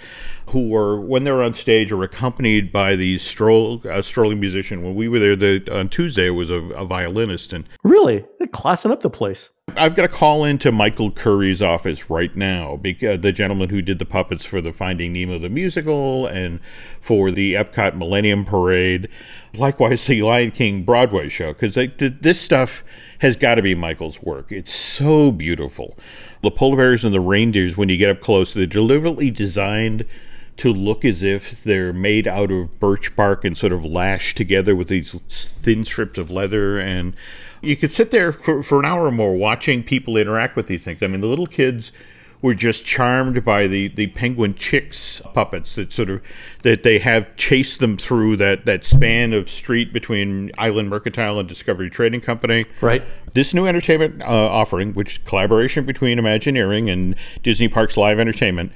[0.50, 4.84] who are, when they're on stage, are accompanied by these stroll, uh, strolling musician.
[4.84, 7.54] When we were there the, on Tuesday, it was a, a violinist.
[7.54, 9.50] And Really, they're classing up the place.
[9.76, 13.98] I've got to call into Michael Curry's office right now, because the gentleman who did
[13.98, 16.60] the puppets for the Finding Nemo the musical and
[17.02, 19.10] for the Epcot Millennium Parade,
[19.58, 22.84] likewise the Lion King Broadway show, because this stuff
[23.20, 24.52] has got to be Michael's work.
[24.52, 25.98] It's so beautiful.
[26.44, 30.06] The polar bears and the reindeers, when you get up close, they're deliberately designed
[30.58, 34.76] to look as if they're made out of birch bark and sort of lashed together
[34.76, 36.80] with these thin strips of leather.
[36.80, 37.14] And
[37.62, 40.84] you could sit there for, for an hour or more watching people interact with these
[40.84, 41.04] things.
[41.04, 41.92] I mean, the little kids
[42.46, 46.22] were just charmed by the, the penguin chicks puppets that sort of
[46.62, 51.50] that they have chased them through that, that span of street between Island Mercantile and
[51.50, 52.66] Discovery Trading Company.
[52.82, 53.04] Right.
[53.34, 58.72] This new entertainment uh, offering, which collaboration between Imagineering and Disney Parks Live Entertainment,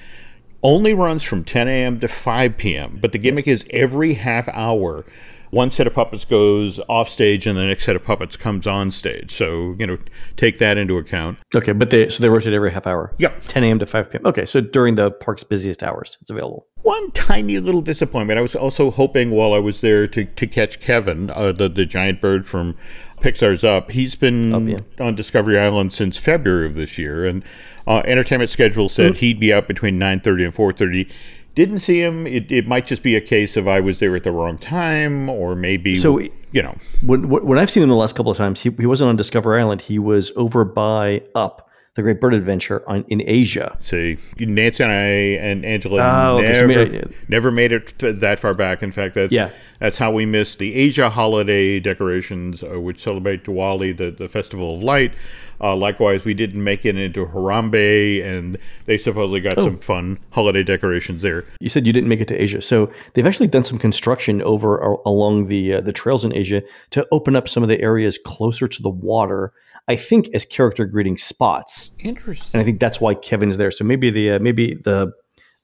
[0.63, 1.99] only runs from 10 a.m.
[1.99, 2.97] to 5 p.m.
[2.99, 5.05] But the gimmick is every half hour,
[5.51, 8.91] one set of puppets goes off stage and the next set of puppets comes on
[8.91, 9.31] stage.
[9.31, 9.97] So, you know,
[10.37, 11.39] take that into account.
[11.53, 13.13] Okay, but they so they rotate every half hour.
[13.17, 13.41] Yep.
[13.47, 13.79] 10 a.m.
[13.79, 14.25] to 5 p.m.
[14.25, 16.67] Okay, so during the park's busiest hours, it's available.
[16.81, 18.37] One tiny little disappointment.
[18.37, 21.85] I was also hoping while I was there to, to catch Kevin, uh, the, the
[21.85, 22.77] giant bird from
[23.19, 23.91] Pixar's Up.
[23.91, 24.79] He's been yeah.
[24.99, 27.43] on Discovery Island since February of this year, and
[27.85, 31.11] uh, entertainment schedule said he'd be out between 9.30 and 4.30.
[31.55, 32.25] Didn't see him.
[32.27, 35.29] It, it might just be a case of I was there at the wrong time,
[35.29, 36.19] or maybe, So-
[36.51, 36.73] you know,
[37.05, 39.59] When when I've seen him the last couple of times, he, he wasn't on Discover
[39.59, 39.81] Island.
[39.81, 43.75] He was over by Up, the Great Bird Adventure on, in Asia.
[43.79, 44.95] see, Nancy and I
[45.43, 48.83] and Angela Oh, okay, so never, never made it that far back.
[48.83, 49.49] In fact, that's Yeah.
[49.79, 54.75] that's how we missed the Asia holiday decorations, uh, which celebrate Diwali, the, the festival
[54.75, 55.13] of light.
[55.61, 59.65] Uh, likewise, we didn't make it into Harambe, and they supposedly got Oh.
[59.65, 61.43] some fun holiday decorations there.
[61.59, 64.77] You said you didn't make it to Asia, so they've actually done some construction over
[64.77, 68.17] a- along the uh, the trails in Asia to open up some of the areas
[68.17, 69.51] closer to the water.
[69.87, 72.51] I think as character greeting spots, Interesting.
[72.53, 73.71] and I think that's why Kevin's there.
[73.71, 75.11] So maybe the uh, maybe the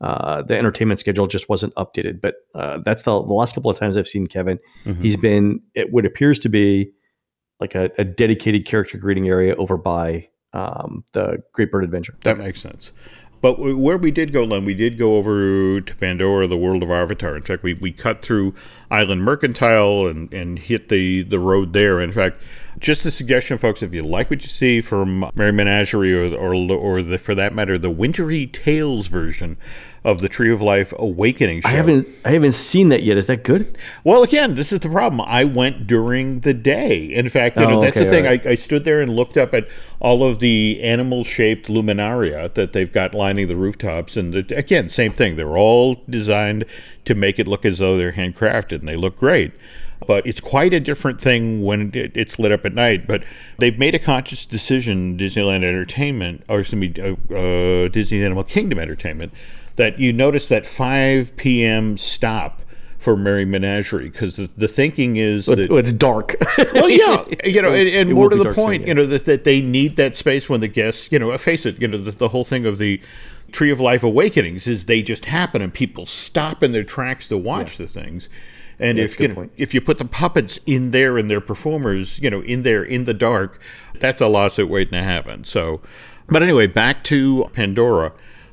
[0.01, 2.21] uh, the entertainment schedule just wasn't updated.
[2.21, 4.60] But uh, that's the, the last couple of times I've seen Kevin.
[4.86, 5.01] Mm-hmm.
[5.01, 6.91] He's been at what appears to be
[7.60, 12.15] like a, a dedicated character greeting area over by um, the Great Bird Adventure.
[12.21, 12.91] That makes sense.
[13.41, 16.89] But where we did go, Len, we did go over to Pandora, the world of
[16.89, 17.36] Avatar.
[17.36, 18.54] In fact, we, we cut through
[18.89, 22.02] Island Mercantile and, and hit the, the road there.
[22.02, 22.41] In fact,
[22.80, 26.56] just a suggestion, folks, if you like what you see from Merry Menagerie or, or,
[26.56, 29.58] or the, for that matter, the Wintry Tales version
[30.06, 31.68] of the Tree of Life Awakening show.
[31.68, 33.18] I haven't I haven't seen that yet.
[33.18, 33.78] Is that good?
[34.04, 35.20] Well, again, this is the problem.
[35.22, 37.06] I went during the day.
[37.12, 38.24] In fact, you know, Oh, that's okay, the thing.
[38.26, 38.46] right.
[38.48, 39.68] I, I stood there and looked up at
[40.00, 45.12] all of the animal-shaped luminaria that they've got lining the rooftops, and the, again, same
[45.12, 45.36] thing.
[45.38, 46.65] They're all designed
[47.06, 49.52] to make it look as though they're handcrafted, and they look great.
[50.06, 53.08] But it's quite a different thing when it's lit up at night.
[53.08, 53.24] But
[53.58, 58.78] they've made a conscious decision, Disneyland Entertainment, or excuse me, uh, uh, Disney Animal Kingdom
[58.78, 59.34] Entertainment,
[59.75, 61.97] that you notice that 5 p.m.
[61.97, 62.61] stop
[62.97, 66.35] for Merry Menagerie because the, the thinking is It's, that it's dark.
[66.73, 68.88] well, yeah, you know, and, and more to the dark soon, point, yeah.
[68.88, 71.65] you know, that, that they need that space when the guests, you know, uh, face
[71.65, 72.99] it, you know, the, the whole thing of the
[73.51, 77.38] Tree of Life Awakenings is they just happen and people stop in their tracks to
[77.38, 78.27] watch the things.
[78.79, 82.29] And if you know, if you put the puppets in there and their performers, you
[82.29, 83.61] know, in there in the dark,
[83.99, 85.43] that's a lawsuit waiting to happen.
[85.43, 85.79] So,
[86.27, 88.11] but anyway, back to Pandora.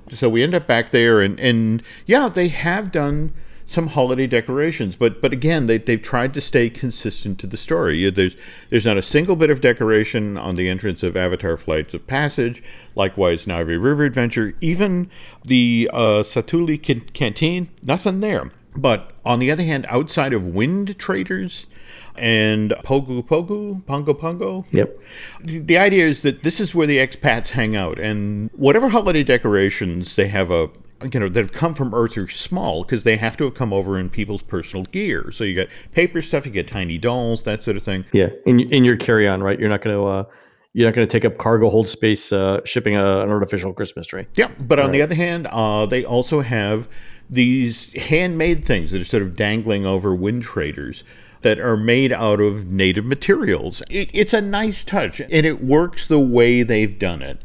[0.08, 3.32] So we end up back there, and and yeah, they have done
[3.72, 8.08] some holiday decorations, but but again, they they've tried to stay consistent to the story.
[8.10, 8.36] There's
[8.68, 12.62] there's not a single bit of decoration on the entrance of Avatar Flights of Passage.
[12.94, 15.10] Likewise, Na'vi River Adventure, even
[15.44, 18.50] the uh, Satu'li Can- Canteen, nothing there.
[18.74, 21.66] But on the other hand, outside of Wind Traders
[22.16, 24.98] and Pogu Pogu, Pongu Pongu, yep.
[25.42, 30.16] the idea is that this is where the expats hang out, and whatever holiday decorations
[30.16, 30.70] they have a
[31.12, 33.72] you know that have come from Earth are small because they have to have come
[33.72, 35.30] over in people's personal gear.
[35.32, 38.04] So you got paper stuff, you get tiny dolls, that sort of thing.
[38.12, 39.58] Yeah, in in your carry on, right?
[39.58, 40.24] You're not going to uh,
[40.72, 44.06] you're not going to take up cargo hold space uh, shipping a, an artificial Christmas
[44.06, 44.26] tree.
[44.36, 46.88] Yeah, but on the other hand, uh, they also have
[47.28, 51.04] these handmade things that are sort of dangling over wind traders
[51.42, 53.82] that are made out of native materials.
[53.90, 57.40] It, it's a nice touch, and it works the way they've done it.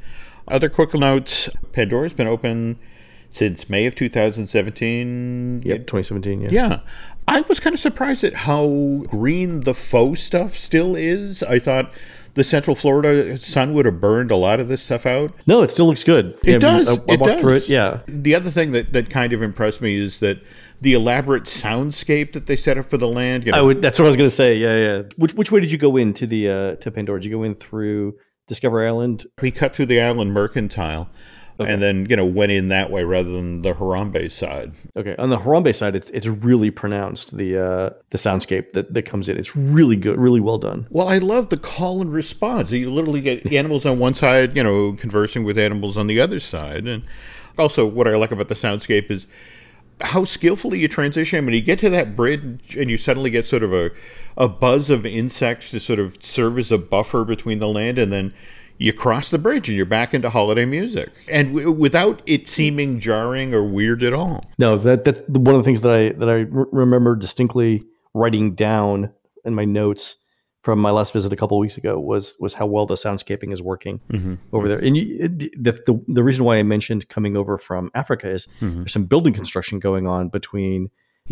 [0.48, 2.80] Other quick notes: Pandora's been open
[3.30, 5.62] since May of 2017.
[5.66, 6.42] Yep, 2017.
[6.42, 6.48] Yeah.
[6.52, 6.80] Yeah.
[7.28, 11.44] I was kind of surprised at how green the faux stuff still is.
[11.44, 11.92] I thought
[12.36, 15.34] the Central Florida sun would have burned a lot of this stuff out.
[15.46, 16.38] No, it still looks good.
[16.44, 16.88] It Yeah, does.
[16.88, 17.42] I, I it walked does.
[17.42, 17.70] through it.
[17.70, 18.00] Yeah.
[18.08, 20.40] The other thing that, that kind of impressed me is that
[20.82, 23.46] the elaborate soundscape that they set up for the land.
[23.46, 23.82] You know, I would.
[23.82, 24.56] That's what I was going to say.
[24.56, 25.02] Yeah, yeah.
[25.18, 27.20] Which which way did you go into the uh, to Pandora?
[27.20, 28.16] Did you go in through
[28.48, 29.26] Discover Island?
[29.42, 31.10] we cut through the island mercantile
[31.60, 34.74] and then, you know, went in that way rather than the Harambe side.
[34.96, 39.04] Okay, on the Harambe side, it's it's really pronounced the uh, the soundscape that, that
[39.04, 39.38] comes in.
[39.38, 40.88] It's really good, really well done.
[40.90, 42.72] Well, I love the call and response.
[42.72, 46.40] You literally get animals on one side, you know, conversing with animals on the other
[46.40, 46.86] side.
[46.86, 47.04] And
[47.58, 49.26] also, what I like about the soundscape is
[50.02, 51.46] how skillfully you transition.
[51.46, 53.92] When you get to that bridge and you suddenly get sort of a,
[54.38, 58.12] a buzz of insects to sort of serve as a buffer between the land, and
[58.12, 58.34] then
[58.78, 61.10] you cross the bridge and you're back into holiday music.
[61.28, 64.46] And w- without it seeming jarring or weird at all.
[64.58, 67.84] No, that that's one of the things that I that I remember distinctly
[68.14, 69.12] writing down
[69.46, 70.18] in my notes
[70.68, 73.62] from my last visit a couple weeks ago was was how well the soundscaping is
[73.62, 74.36] working mm-hmm.
[74.52, 74.78] over there.
[74.80, 78.80] And you, the, the the reason why I mentioned coming over from Africa is mm-hmm.
[78.80, 80.90] there's some building construction going on between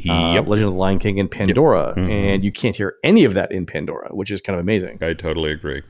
[0.09, 0.47] uh, Yep.
[0.47, 2.09] Legend of the Lion King and Pandora, mm-hmm.
[2.09, 4.99] and you can't hear any of that in Pandora, which is kind of amazing.
[5.01, 5.83] I totally agree.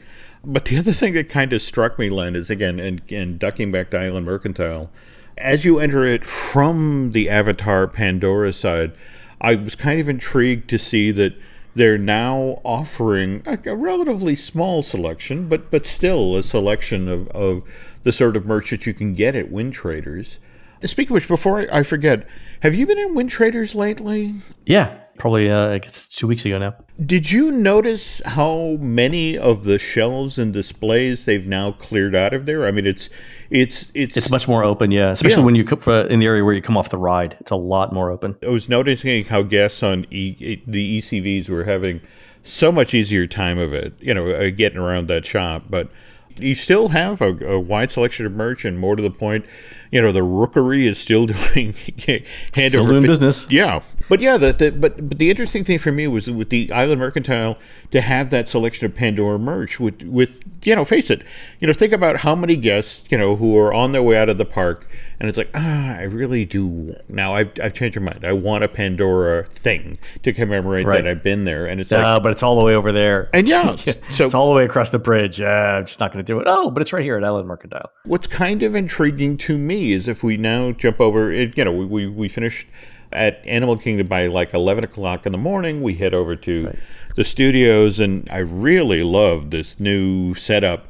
[0.44, 3.72] But the other thing that kind of struck me, Len, is again, and, and ducking
[3.72, 4.90] back to Island Mercantile,
[5.38, 8.94] as you enter it from the Avatar Pandora side,
[9.40, 11.36] I was kind of intrigued to see that
[11.76, 17.64] they're now offering a, a relatively small selection, but but still a selection of, of
[18.04, 20.40] the sort of merch that you can get at Wind Traders.
[20.84, 22.28] Speaking of which, before I, I forget,
[22.62, 24.34] have you been in Wind Traders lately?
[24.66, 26.76] Yeah, probably uh, I guess it's two weeks ago now.
[27.06, 32.46] Did you notice how many of the shelves and displays they've now cleared out of
[32.46, 32.66] there?
[32.66, 33.10] I mean, it's
[33.50, 34.18] it's it's.
[34.18, 35.12] It's much more open, yeah.
[35.12, 35.46] Especially Yeah.
[35.46, 37.94] when you for, in the area where you come off the ride, it's a lot
[37.94, 38.36] more open.
[38.44, 42.02] I was noticing how guests on e, the ECVs were having
[42.44, 45.64] so much easier time of it, you know, uh, getting around that shop.
[45.70, 45.90] But
[46.38, 49.46] you still have a, a wide selection of merch, and more to the point,
[49.92, 53.46] you know, the rookery is still doing hand Still over doing fi- business.
[53.50, 56.72] Yeah, but yeah, the, the, but but the interesting thing for me was with the
[56.72, 57.58] Island Mercantile
[57.92, 61.24] to have that selection of Pandora merch with with you know, face it,
[61.60, 64.30] you know, think about how many guests you know who are on their way out
[64.30, 64.88] of the park,
[65.20, 67.34] and it's like ah, I really do now.
[67.36, 68.26] I've I've changed my mind.
[68.26, 71.04] I want a Pandora thing to commemorate Right.
[71.04, 73.30] that I've been there, and it's like Uh, but it's all the way over there.
[73.34, 73.76] and yeah,
[74.10, 75.40] so it's all the way across the bridge.
[75.42, 76.46] Uh, I'm just not going to do it.
[76.48, 77.92] Oh, but it's right here at Island Mercantile.
[78.04, 81.72] What's kind of intriguing to me is if we now jump over, it, you know,
[81.72, 82.68] we, we, we finished
[83.12, 85.82] at Animal Kingdom by like 11 o'clock in the morning.
[85.82, 86.76] We head over to
[87.16, 90.88] the studios, and I really love this new setup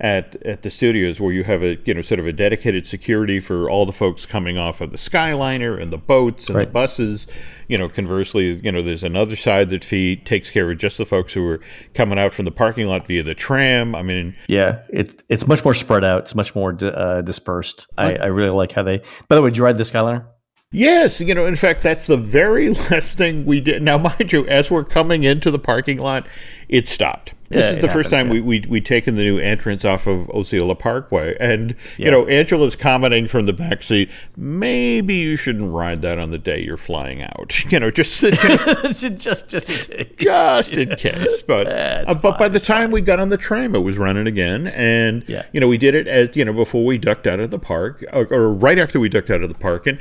[0.00, 3.40] at at the studios where you have a you know sort of a dedicated security
[3.40, 7.26] for all the folks coming off of the Skyliner and the boats and the buses.
[7.66, 11.04] You know, conversely, you know, there's another side that feed takes care of just the
[11.04, 11.60] folks who are
[11.94, 13.94] coming out from the parking lot via the tram.
[13.94, 16.22] I mean, Yeah, it, it's much more spread out.
[16.22, 17.86] It's much more di- uh, dispersed.
[17.98, 18.98] I, I really like how they.
[19.28, 20.26] By the way, did you ride the Skyliner?
[20.70, 23.82] Yes, you know, in fact, that's the very last thing we did.
[23.82, 26.26] Now, mind you, as we're coming into the parking lot,
[26.68, 27.32] it stopped.
[27.50, 30.06] This Yeah, is the first happens, time we, we we taken the new entrance off
[30.06, 32.04] of Osceola Parkway, and Yeah.
[32.06, 36.36] you know, Angela's commenting from the back seat, maybe you shouldn't ride that on the
[36.38, 37.54] day you're flying out.
[37.70, 40.16] You know, just just, just in case.
[40.18, 41.42] just in case.
[41.42, 41.66] But
[42.08, 45.24] uh, but by the time we got on the tram, it was running again, and
[45.26, 45.44] Yeah.
[45.52, 48.04] you know we did it as you know before we ducked out of the park,
[48.12, 49.98] or, or right after we ducked out of the park, and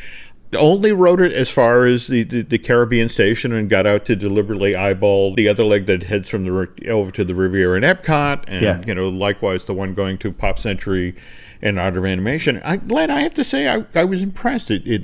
[0.54, 4.16] only rode it as far as the, the, the Caribbean station and got out to
[4.16, 8.46] deliberately eyeball the other leg that heads from the over to the Riviera and Epcot,
[8.48, 8.82] and Yeah.
[8.86, 11.16] you know likewise the one going to Pop Century
[11.62, 12.62] and Art of Animation.
[12.64, 14.72] I, Len, I have to say I, I was impressed.
[14.72, 15.04] It, it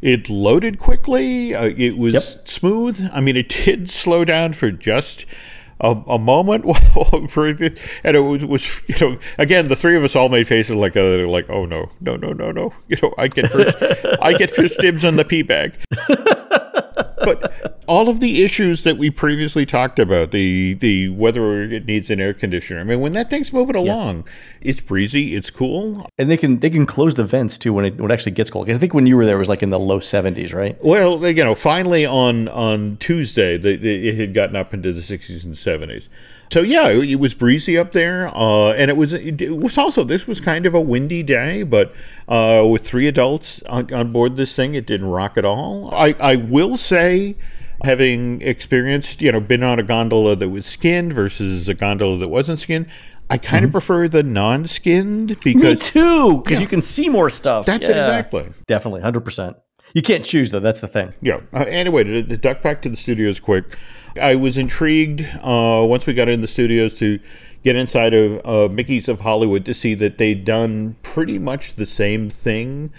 [0.00, 1.54] it loaded quickly.
[1.54, 2.48] Uh, it was Yep.
[2.48, 3.08] smooth.
[3.12, 5.26] I mean, it did slow down for just
[5.82, 6.64] a, a moment,
[8.04, 10.96] and it was, was, you know, again, the three of us all made faces like,
[10.96, 13.76] uh, like, oh no, no, no, no, no, you know, I get first,
[14.22, 15.76] I get first dibs on the pee bag.
[17.24, 22.10] but all of the issues that we previously talked about, the the whether it needs
[22.10, 22.80] an air conditioner.
[22.80, 24.26] I mean, when that thing's moving along,
[24.60, 26.06] it's breezy, it's cool.
[26.18, 28.50] And they can they can close the vents too when it when it actually gets
[28.50, 28.66] cold.
[28.66, 30.76] 'Cause I think when you were there it was like in the low 70s, right?
[30.82, 35.00] Well, you know, finally on on Tuesday, the, the, it had gotten up into the
[35.00, 36.08] 60s and 70s.
[36.52, 40.26] So yeah, it, was breezy up there, uh, and it was it, was also this
[40.26, 41.94] was kind of a windy day, but
[42.28, 45.90] uh, with three adults on, on board this thing, it didn't rock at all.
[45.94, 47.36] I I will say.
[47.84, 52.28] Having experienced, you know, been on a gondola that was skinned versus a gondola that
[52.28, 52.86] wasn't skinned,
[53.28, 56.62] I kind of prefer the non-skinned because Me too, because Yeah.
[56.62, 57.66] you can see more stuff.
[57.66, 58.48] that's it exactly.
[58.68, 59.56] Definitely, 100%.
[59.94, 60.60] You can't choose though.
[60.60, 61.12] That's the thing.
[61.20, 61.40] Yeah.
[61.52, 63.64] Uh, anyway, to, to duck back to the studios quick,
[64.20, 67.18] I was intrigued uh, once we got in the studios to
[67.64, 71.86] get inside of uh, Mickey's of Hollywood to see that they'd done pretty much the
[71.86, 72.92] same thing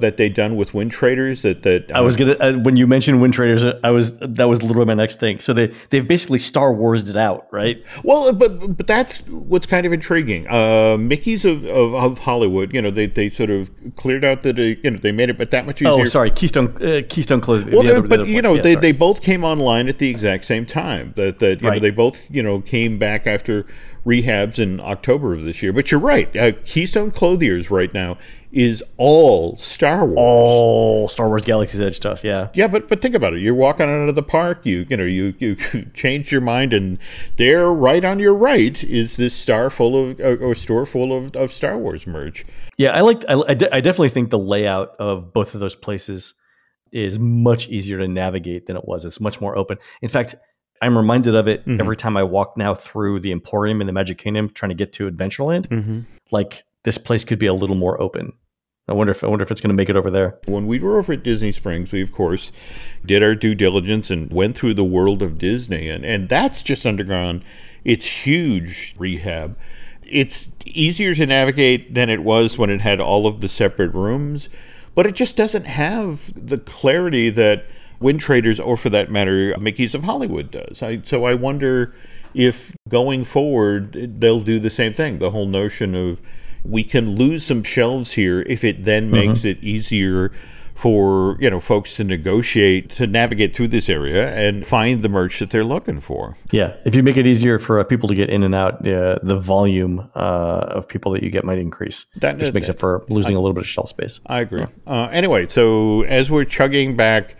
[0.00, 1.42] that they'd done with Wind Traders.
[1.42, 4.48] That that I was gonna uh, when you mentioned Wind Traders, uh, I was that
[4.48, 5.40] was literally my next thing.
[5.40, 7.82] So they they've basically Star Wars it out, right?
[8.04, 10.46] Well, but but that's what's kind of intriguing.
[10.48, 14.58] Uh, Mickey's of, of, of Hollywood, you know, they, they sort of cleared out that
[14.58, 15.92] uh, you know they made it, but that much easier.
[15.92, 17.64] Oh, sorry, Keystone uh, Keystone Close.
[17.64, 18.82] Well, the other- the but other you know, Yeah, they, sorry.
[18.82, 21.12] they both came online at the exact same time.
[21.16, 23.66] That that you know they both you know came back after
[24.06, 25.72] rehabs in October of this year.
[25.72, 26.34] But you're right.
[26.36, 28.18] Uh, Keystone Clothiers right now
[28.52, 30.16] is all Star Wars.
[30.18, 32.24] all Star Wars Galaxy's Edge stuff.
[32.24, 33.40] Yeah, Yeah, but but think about it.
[33.40, 34.66] You're walking out of the park.
[34.66, 35.56] You you know you you
[35.94, 36.98] changed your mind, and
[37.36, 41.36] there, right on your right, is this star full of uh, or store full of,
[41.36, 42.44] of Star Wars merch.
[42.76, 42.90] yeah.
[42.90, 43.24] I like.
[43.28, 46.34] I, I de- I definitely think the layout of both of those places
[46.92, 49.04] is much easier to navigate than it was.
[49.04, 49.78] It's much more open.
[50.02, 50.34] In fact,
[50.82, 54.16] I'm reminded of it every time I walk now through the Emporium in the Magic
[54.18, 55.66] Kingdom, trying to get to Adventureland.
[55.68, 56.06] Mhm.
[56.30, 58.32] Like this place could be a little more open.
[58.88, 60.38] I wonder if I wonder if it's going to make it over there.
[60.46, 62.50] When we were over at Disney Springs, we of course
[63.04, 66.86] did our due diligence and went through the world of Disney, and and that's just
[66.86, 67.44] undergone
[67.84, 69.56] its huge rehab.
[70.04, 74.48] It's easier to navigate than it was when it had all of the separate rooms,
[74.94, 77.66] but it just doesn't have the clarity that
[78.00, 80.82] Wind Traders, or for that matter, Mickey's of Hollywood does.
[80.82, 81.94] I, so I wonder
[82.34, 85.18] if going forward they'll do the same thing.
[85.18, 86.20] The whole notion of
[86.64, 90.30] we can lose some shelves here if it then makes it easier
[90.74, 95.38] for you know folks to negotiate to navigate through this area and find the merch
[95.40, 96.34] that they're looking for.
[96.52, 99.18] Yeah, if you make it easier for uh, people to get in and out, uh,
[99.22, 102.06] the volume uh, of people that you get might increase.
[102.16, 104.20] That- which makes up for losing a little bit of shelf space.
[104.26, 104.64] I agree.
[104.86, 107.36] Uh, anyway, so as we're chugging back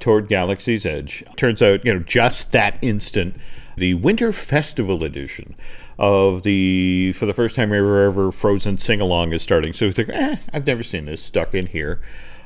[0.00, 3.36] toward Galaxy's Edge, turns out, you know, just that instant,
[3.76, 5.54] the Winter Festival edition
[5.98, 9.72] of the, for the first time ever, ever Frozen sing along is starting.
[9.72, 12.00] So it's like, eh, I've never seen this stuck in here.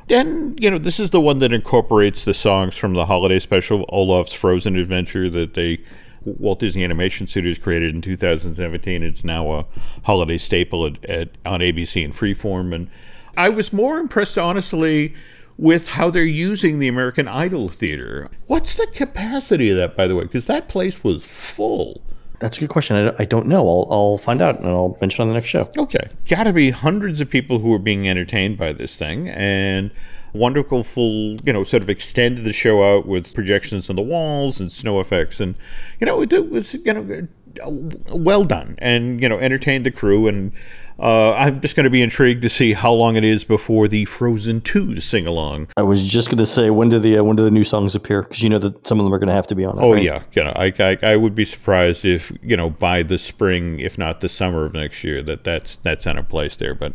[0.09, 3.85] And, you know, this is the one that incorporates the songs from the holiday special,
[3.89, 5.81] Olaf's Frozen Adventure, that they
[6.25, 9.03] Walt Disney Animation Studios created in 2017.
[9.03, 9.67] It's now a
[10.05, 12.75] holiday staple at, at on ABC and Freeform.
[12.75, 12.91] And
[13.37, 15.15] I was more impressed, honestly,
[15.63, 18.29] with how they're using the American Idol Theater.
[18.49, 20.25] What's the capacity of that, by the way?
[20.25, 22.03] Because that place was full.
[22.41, 22.97] That's a good question.
[22.97, 23.69] I, I don't know.
[23.69, 25.71] I'll, I'll find out and I'll mention on the next show.
[25.79, 26.09] Okay.
[26.29, 29.93] Got to be hundreds of people who are being entertained by this thing and
[30.33, 34.59] wonderful full, you know, sort of extended the show out with projections on the walls
[34.59, 35.55] and snow effects and
[36.01, 37.29] you know, it was you know
[37.65, 37.71] uh,
[38.17, 40.51] well done and you know, entertained the crew and
[41.03, 44.05] uh, I'm just going to be intrigued to see how long it is before the
[44.05, 45.69] Frozen 2 sing along.
[45.77, 47.95] I was just going to say when do the uh, when do the new songs
[47.95, 48.23] appear?
[48.23, 49.79] Because you know that some of them are going to have to be on.
[49.79, 50.03] It, Oh right?
[50.03, 53.81] yeah, you know, I, I I would be surprised if you know by the spring,
[53.81, 56.75] if not the summer of next year, that that's that's in a place there.
[56.75, 56.95] But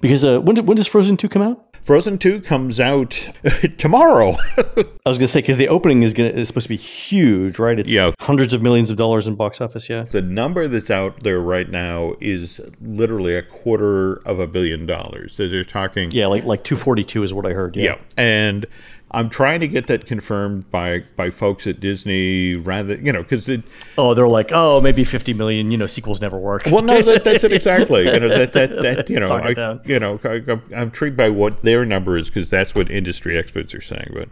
[0.00, 1.64] Because uh, when did, when does Frozen two come out?
[1.84, 3.10] Frozen Two comes out
[3.78, 4.34] tomorrow.
[4.58, 6.76] I was going to say because the opening is going to, is supposed to be
[6.76, 7.78] huge, right?
[7.78, 8.10] It's Yeah.
[8.20, 9.88] hundreds of millions of dollars in box office.
[9.88, 10.02] Yeah.
[10.02, 15.32] the number that's out there right now is literally a quarter of a billion dollars.
[15.34, 17.76] So they're talking Yeah, like like two forty two is what I heard.
[17.76, 17.82] Yeah.
[17.84, 18.66] Yeah, and
[19.10, 23.50] I'm trying to get that confirmed by by folks at Disney, rather you know, because.
[23.96, 25.70] Oh, they're like, oh, maybe fifty million.
[25.70, 26.62] You know, sequels never work.
[26.66, 28.04] Well, no, that, that's it exactly.
[28.04, 30.42] You know that that, that you know, Talk I, you know, I,
[30.76, 34.10] I'm intrigued by what their number is because that's what industry experts are saying.
[34.12, 34.28] But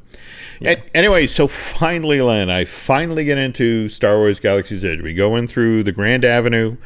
[0.61, 5.01] a- anyway, so finally, Len, I finally get into Star Wars Galaxy's Edge.
[5.01, 6.77] We go in through the Grand Avenue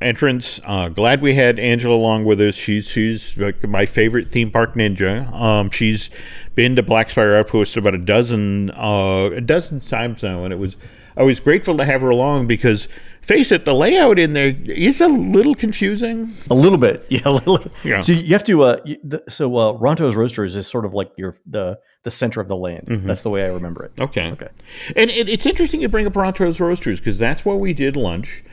[0.00, 0.60] entrance.
[0.64, 2.54] Uh, glad we had Angela along with us.
[2.54, 5.32] She's she's like my favorite theme park ninja.
[5.34, 6.10] Um, she's
[6.54, 10.58] been to Black Spire Outpost about a dozen uh, a dozen times now, and it
[10.58, 10.76] was
[11.16, 12.86] I was grateful to have her along because
[13.20, 16.30] face it, the layout in there is a little confusing.
[16.48, 17.28] A little bit, yeah.
[17.28, 17.60] Little.
[17.84, 18.00] Yeah.
[18.00, 18.62] So you have to.
[18.62, 22.40] Uh, you, the, so uh, Ronto's Roasters is sort of like your the the center
[22.40, 22.86] of the land.
[22.88, 24.00] That's the way I remember it.
[24.00, 24.30] Okay.
[24.30, 24.48] Okay.
[24.96, 28.44] And it, it's interesting you bring up Ronto's Roasters because that's where we did lunch.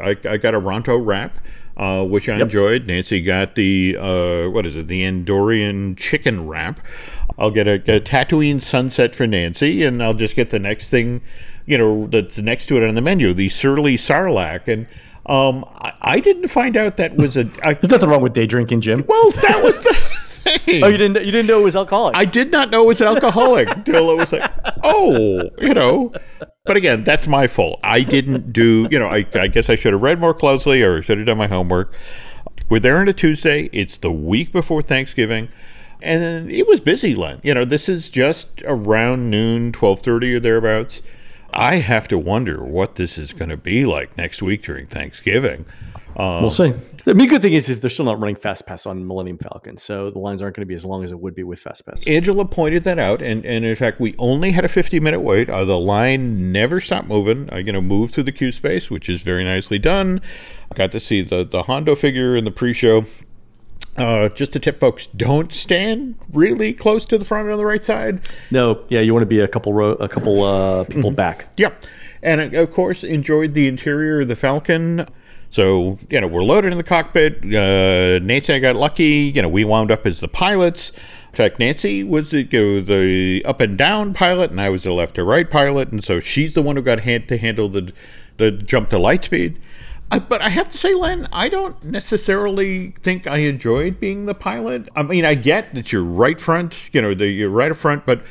[0.00, 1.36] I, I got a Ronto wrap,
[1.76, 2.86] uh, which I enjoyed.
[2.86, 6.80] Nancy got the, uh, what is it, the Endorian chicken wrap.
[7.38, 11.22] I'll get a, a Tatooine sunset for Nancy, and I'll just get the next thing,
[11.66, 14.68] you know, that's next to it on the menu, the Surly Sarlacc.
[14.68, 14.86] And
[15.26, 17.48] um, I, I didn't find out that was a.
[17.62, 19.04] I, There's nothing wrong with day drinking, Jim.
[19.08, 19.94] well, that was the
[20.42, 20.84] thing.
[20.84, 22.16] Oh, you didn't you didn't know it was alcoholic.
[22.16, 24.50] I did not know it was an alcoholic until it was like,
[24.82, 26.12] oh, you know.
[26.64, 27.80] But again, that's my fault.
[27.82, 31.02] I didn't do, you know, I, I guess I should have read more closely or
[31.02, 31.92] should have done my homework.
[32.68, 33.68] We're there on a Tuesday.
[33.72, 35.48] It's the week before Thanksgiving.
[36.00, 37.40] And it was busy, Len.
[37.42, 41.02] You know, this is just around noon, 1230 or thereabouts.
[41.52, 45.66] I have to wonder what this is going to be like next week during Thanksgiving.
[46.16, 46.72] We'll see.
[47.04, 50.10] The good thing is, is they're still not running Fast Pass on Millennium Falcon, so
[50.10, 52.06] the lines aren't going to be as long as it would be with Fast Pass.
[52.06, 55.50] Angela pointed that out, and, and in fact, we only had a 50 minute wait.
[55.50, 57.48] Uh, the line never stopped moving.
[57.50, 60.20] I, you know, moved through the queue space, which is very nicely done.
[60.70, 63.02] I got to see the, the Hondo figure in the pre show.
[63.96, 67.84] Uh, just a tip folks, don't stand really close to the front on the right
[67.84, 68.20] side.
[68.50, 71.48] No, yeah, you want to be a couple row, a couple uh, people back.
[71.56, 71.72] Yeah.
[72.22, 75.06] And of course, enjoyed the interior of the Falcon.
[75.52, 77.44] So, you know, we're loaded in the cockpit.
[77.44, 79.30] Uh, Nancy I got lucky.
[79.34, 80.92] You know, we wound up as the pilots.
[81.28, 84.84] In fact, Nancy was the, you know, the up and down pilot, and I was
[84.84, 85.92] the left to right pilot.
[85.92, 87.92] And so she's the one who got hand to handle the,
[88.38, 89.60] the jump to light speed.
[90.10, 94.34] I, but I have to say, Len, I don't necessarily think I enjoyed being the
[94.34, 94.88] pilot.
[94.96, 98.06] I mean, I get that you're right front, you know, the, you're right up front,
[98.06, 98.22] but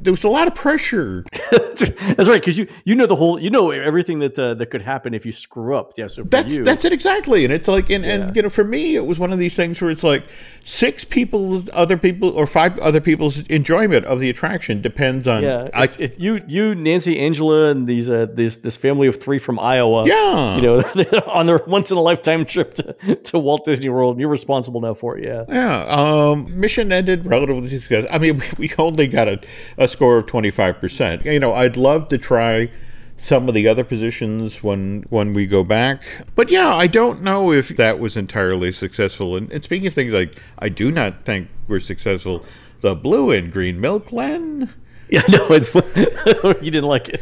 [0.00, 1.24] there was a lot of pressure.
[1.50, 4.82] that's right, because you you know the whole you know everything that uh, that could
[4.82, 5.92] happen if you screw up.
[5.96, 8.10] Yeah, so that's you, that's it exactly, and it's like and, yeah.
[8.10, 10.24] and you know for me it was one of these things where it's like
[10.62, 15.68] six people's other people or five other people's enjoyment of the attraction depends on yeah
[15.72, 19.58] I, it, you you Nancy Angela and these uh this this family of three from
[19.58, 20.80] Iowa yeah you know
[21.26, 24.94] on their once in a lifetime trip to, to Walt Disney World you're responsible now
[24.94, 29.40] for it yeah yeah um, mission ended relatively successful I mean we only got a,
[29.78, 31.24] a score of 25%.
[31.24, 32.70] You know, I'd love to try
[33.16, 36.02] some of the other positions when when we go back.
[36.34, 39.36] But yeah, I don't know if that was entirely successful.
[39.36, 42.44] And, and speaking of things like I do not think we're successful,
[42.80, 44.72] the blue and green milk, Len.
[45.12, 45.74] Yeah, no, it's
[46.62, 47.20] you didn't like it.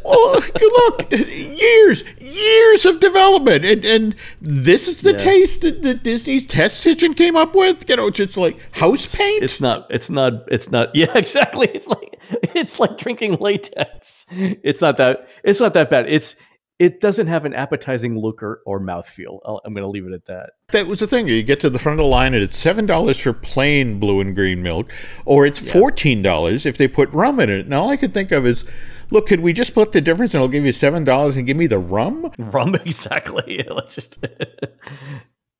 [0.04, 5.18] well, look, years, years of development, and and this is the yeah.
[5.18, 7.88] taste that, that, Disney's test kitchen came up with.
[7.88, 9.44] You know, it's just like house it's, paint.
[9.44, 9.86] It's not.
[9.88, 10.48] It's not.
[10.48, 10.92] It's not.
[10.96, 11.68] Yeah, exactly.
[11.68, 12.18] It's like
[12.56, 14.26] it's like drinking latex.
[14.32, 15.28] It's not that.
[15.44, 16.08] It's not that bad.
[16.08, 16.34] It's
[16.78, 19.40] it doesn't have an appetizing look or, or mouthfeel.
[19.44, 20.50] i am going to leave it at that.
[20.70, 21.26] That was the thing.
[21.26, 24.20] You get to the front of the line and it's seven dollars for plain blue
[24.20, 24.90] and green milk,
[25.24, 27.64] or it's fourteen dollars if they put rum in it.
[27.64, 28.64] And all I could think of is,
[29.10, 31.56] look, could we just split the difference and I'll give you seven dollars and give
[31.56, 32.30] me the rum?
[32.38, 33.66] Rum, exactly.
[33.90, 34.24] Just.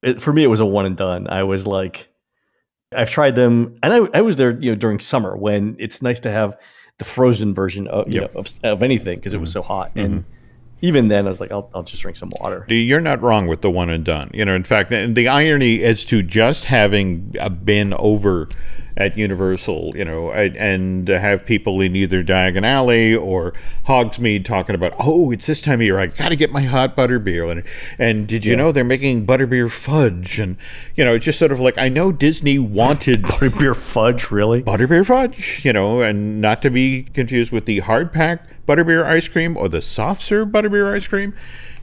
[0.02, 1.26] it, for me, it was a one and done.
[1.28, 2.08] I was like,
[2.94, 6.20] I've tried them, and I, I was there, you know, during summer when it's nice
[6.20, 6.56] to have
[6.98, 8.34] the frozen version of you yep.
[8.34, 9.58] know of, of anything because it was mm-hmm.
[9.58, 10.20] so hot and.
[10.20, 10.34] Mm-hmm
[10.80, 12.64] even then, I was like, I'll, I'll just drink some water.
[12.68, 14.30] You're not wrong with the one and done.
[14.32, 18.48] You know, in fact, the irony as to just having uh, been over
[18.98, 23.54] at Universal, you know, and have people in either Diagon Alley or
[23.86, 26.96] Hogsmeade talking about, oh, it's this time of year, I got to get my hot
[26.96, 27.50] butterbeer.
[27.50, 27.62] And,
[27.98, 28.58] and did you yeah.
[28.58, 30.40] know they're making butterbeer fudge?
[30.40, 30.56] And,
[30.96, 34.64] you know, it's just sort of like, I know Disney wanted butterbeer fudge, really?
[34.64, 39.26] Butterbeer fudge, you know, and not to be confused with the hard pack butterbeer ice
[39.26, 41.34] cream or the soft serve butterbeer ice cream.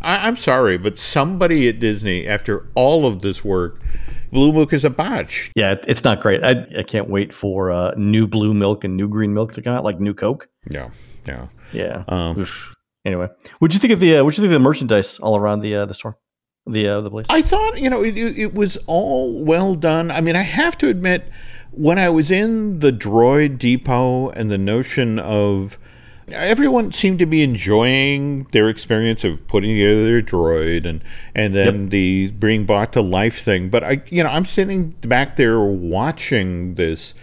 [0.01, 3.81] I, am sorry, but somebody at Disney, after all of this work,
[4.31, 5.51] Blue Milk is a botch.
[5.55, 6.43] Yeah, it's not great.
[6.43, 9.73] I, I can't wait for uh, new blue milk and new green milk to come
[9.73, 10.47] out, like new Coke.
[10.69, 10.91] Yeah,
[11.25, 12.03] yeah, yeah.
[12.07, 12.45] Um,
[13.05, 13.29] anyway,
[13.59, 15.75] what'd you think of the uh, what'd you think of the merchandise all around the
[15.75, 16.17] uh, the store,
[16.67, 17.27] the uh, the place?
[17.29, 20.11] I thought you know it, it was all well done.
[20.11, 21.25] I mean, I have to admit,
[21.71, 25.79] when I was in the Droid Depot and the notion of
[26.29, 31.03] everyone seemed to be enjoying their experience of putting together their droid and
[31.33, 31.89] and then yep.
[31.91, 33.69] the being brought to life thing.
[33.69, 37.13] But I, you know, I'm sitting back there watching this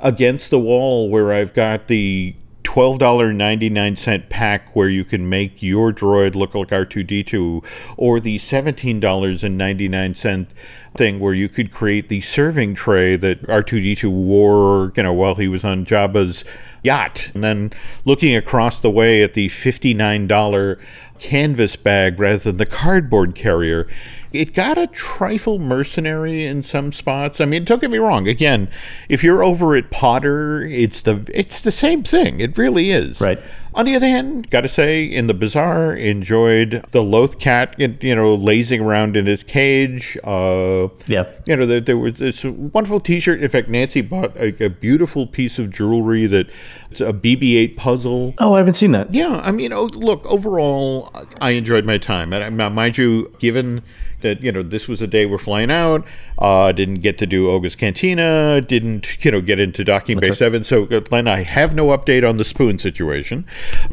[0.00, 2.34] against the wall where I've got the
[2.68, 7.64] $12.99 pack where you can make your droid look like R2D2,
[7.96, 10.48] or the $17.99
[10.94, 15.48] thing where you could create the serving tray that R2D2 wore, you know, while he
[15.48, 16.44] was on Jabba's
[16.82, 17.30] yacht.
[17.32, 17.72] And then
[18.04, 20.78] looking across the way at the $59
[21.18, 23.88] canvas bag rather than the cardboard carrier
[24.32, 27.40] it got a trifle mercenary in some spots.
[27.40, 28.28] I mean, don't get me wrong.
[28.28, 28.70] Again,
[29.08, 32.40] if you're over at Potter, it's the it's the same thing.
[32.40, 33.20] It really is.
[33.20, 33.38] Right.
[33.74, 38.16] On the other hand, got to say, in the bazaar, enjoyed the Loth cat, you
[38.16, 40.18] know, lazing around in his cage.
[40.24, 41.26] Uh, yeah.
[41.46, 43.40] You know, there, there, was this wonderful T-shirt.
[43.40, 46.50] In fact, Nancy bought a, a beautiful piece of jewelry that
[46.90, 48.34] it's a BB-8 puzzle.
[48.38, 49.14] Oh, I haven't seen that.
[49.14, 52.32] Yeah, I mean, oh, look, overall, I enjoyed my time.
[52.32, 53.82] And mind you, given
[54.20, 56.06] that you know this was a day we're flying out.
[56.38, 58.60] Uh, didn't get to do Oga's Cantina.
[58.60, 60.64] Didn't you know get into docking Bay Seven.
[60.64, 63.46] So uh, Len, I have no update on the spoon situation.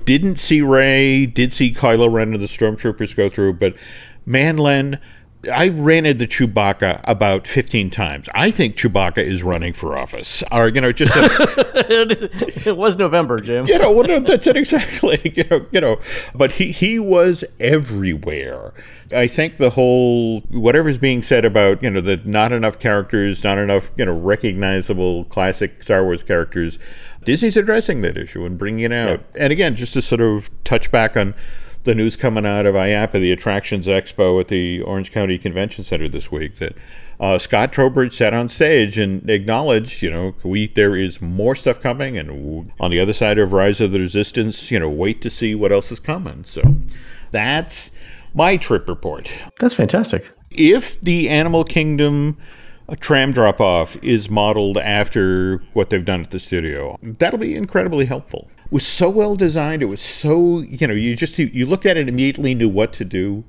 [0.06, 1.26] Didn't see Rey.
[1.26, 3.76] Did see Kylo Ren and the stormtroopers go through, but
[4.26, 5.00] man, Len.
[5.52, 8.30] I ran the Chewbacca about 15 times.
[8.34, 10.44] I think Chewbacca is running for office.
[10.52, 11.16] Or, you know, just.
[11.16, 11.28] A,
[12.70, 13.66] it was November, Jim.
[13.68, 15.22] You know, well, no, that's it exactly.
[15.36, 16.00] You know, you know,
[16.34, 18.74] but he, he was everywhere.
[19.12, 23.58] I think the whole whatever's being said about you know that not enough characters, not
[23.58, 26.80] enough you know recognizable classic Star Wars characters,
[27.24, 29.20] Disney's addressing that issue and bringing it out.
[29.36, 29.44] Yeah.
[29.44, 31.36] And again, just to sort of touch back on
[31.86, 36.10] the news coming out of IAAPA, the Attractions Expo at the Orange County Convention Center
[36.10, 36.76] this week, that
[37.20, 41.80] uh, Scott Trowbridge sat on stage and acknowledged, you know, we there is more stuff
[41.80, 45.30] coming, and on the other side of Rise of the Resistance, you know, wait to
[45.30, 46.44] see what else is coming.
[46.44, 46.62] So
[47.32, 47.92] that's
[48.34, 49.32] my trip report.
[49.60, 50.30] That's fantastic.
[50.52, 52.38] If the Animal Kingdom
[52.94, 58.06] tram drop off is modeled after what they've done at the studio, that'll be incredibly
[58.06, 58.48] helpful.
[58.66, 59.82] It was so well designed.
[59.82, 63.06] It was so, you know, you just, you looked at it immediately knew what to
[63.06, 63.44] do.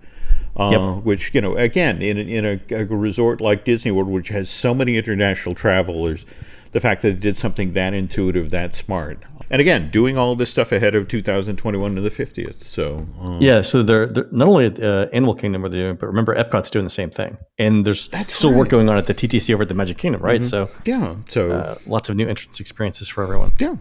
[0.58, 1.04] Uh, yep.
[1.04, 4.72] Which you know, again, in in a, a, resort like Disney World, which has so
[4.74, 6.24] many international travelers,
[6.72, 10.50] the fact that it did something that intuitive, that smart, And again, doing all this
[10.50, 12.64] stuff ahead of 2021 to the 50th.
[12.64, 15.96] So um, Yeah, so they're, they're not only at uh, Animal Kingdom are they doing,
[15.96, 19.06] but remember Epcot's doing the same thing, and there's That's still work going on at
[19.06, 20.42] the TTC over at the Magic Kingdom, right?
[20.42, 23.52] So yeah, so uh, lots of new entrance experiences for everyone.
[23.58, 23.76] yeah.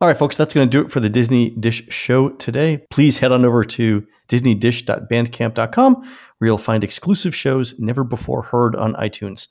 [0.00, 2.84] All right, folks, that's going to do it for the Disney Dish show today.
[2.90, 8.94] Please head on over to disneydish.bandcamp.com where you'll find exclusive shows never before heard on
[8.94, 9.46] iTunes.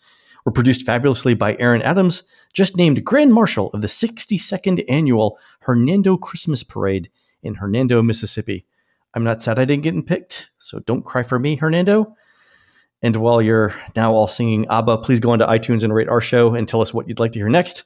[0.45, 2.23] We're produced fabulously by Aaron Adams,
[2.53, 7.09] just named Grand Marshal of the 62nd annual Hernando Christmas Parade
[7.43, 8.65] in Hernando, Mississippi.
[9.13, 12.15] I'm not sad I didn't get picked, so don't cry for me, Hernando.
[13.01, 16.53] And while you're now all singing ABBA, please go onto iTunes and rate our show
[16.53, 17.83] and tell us what you'd like to hear next.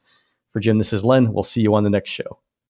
[0.52, 1.34] For Jim, this is Len.
[1.34, 2.40] We'll see you on the next show.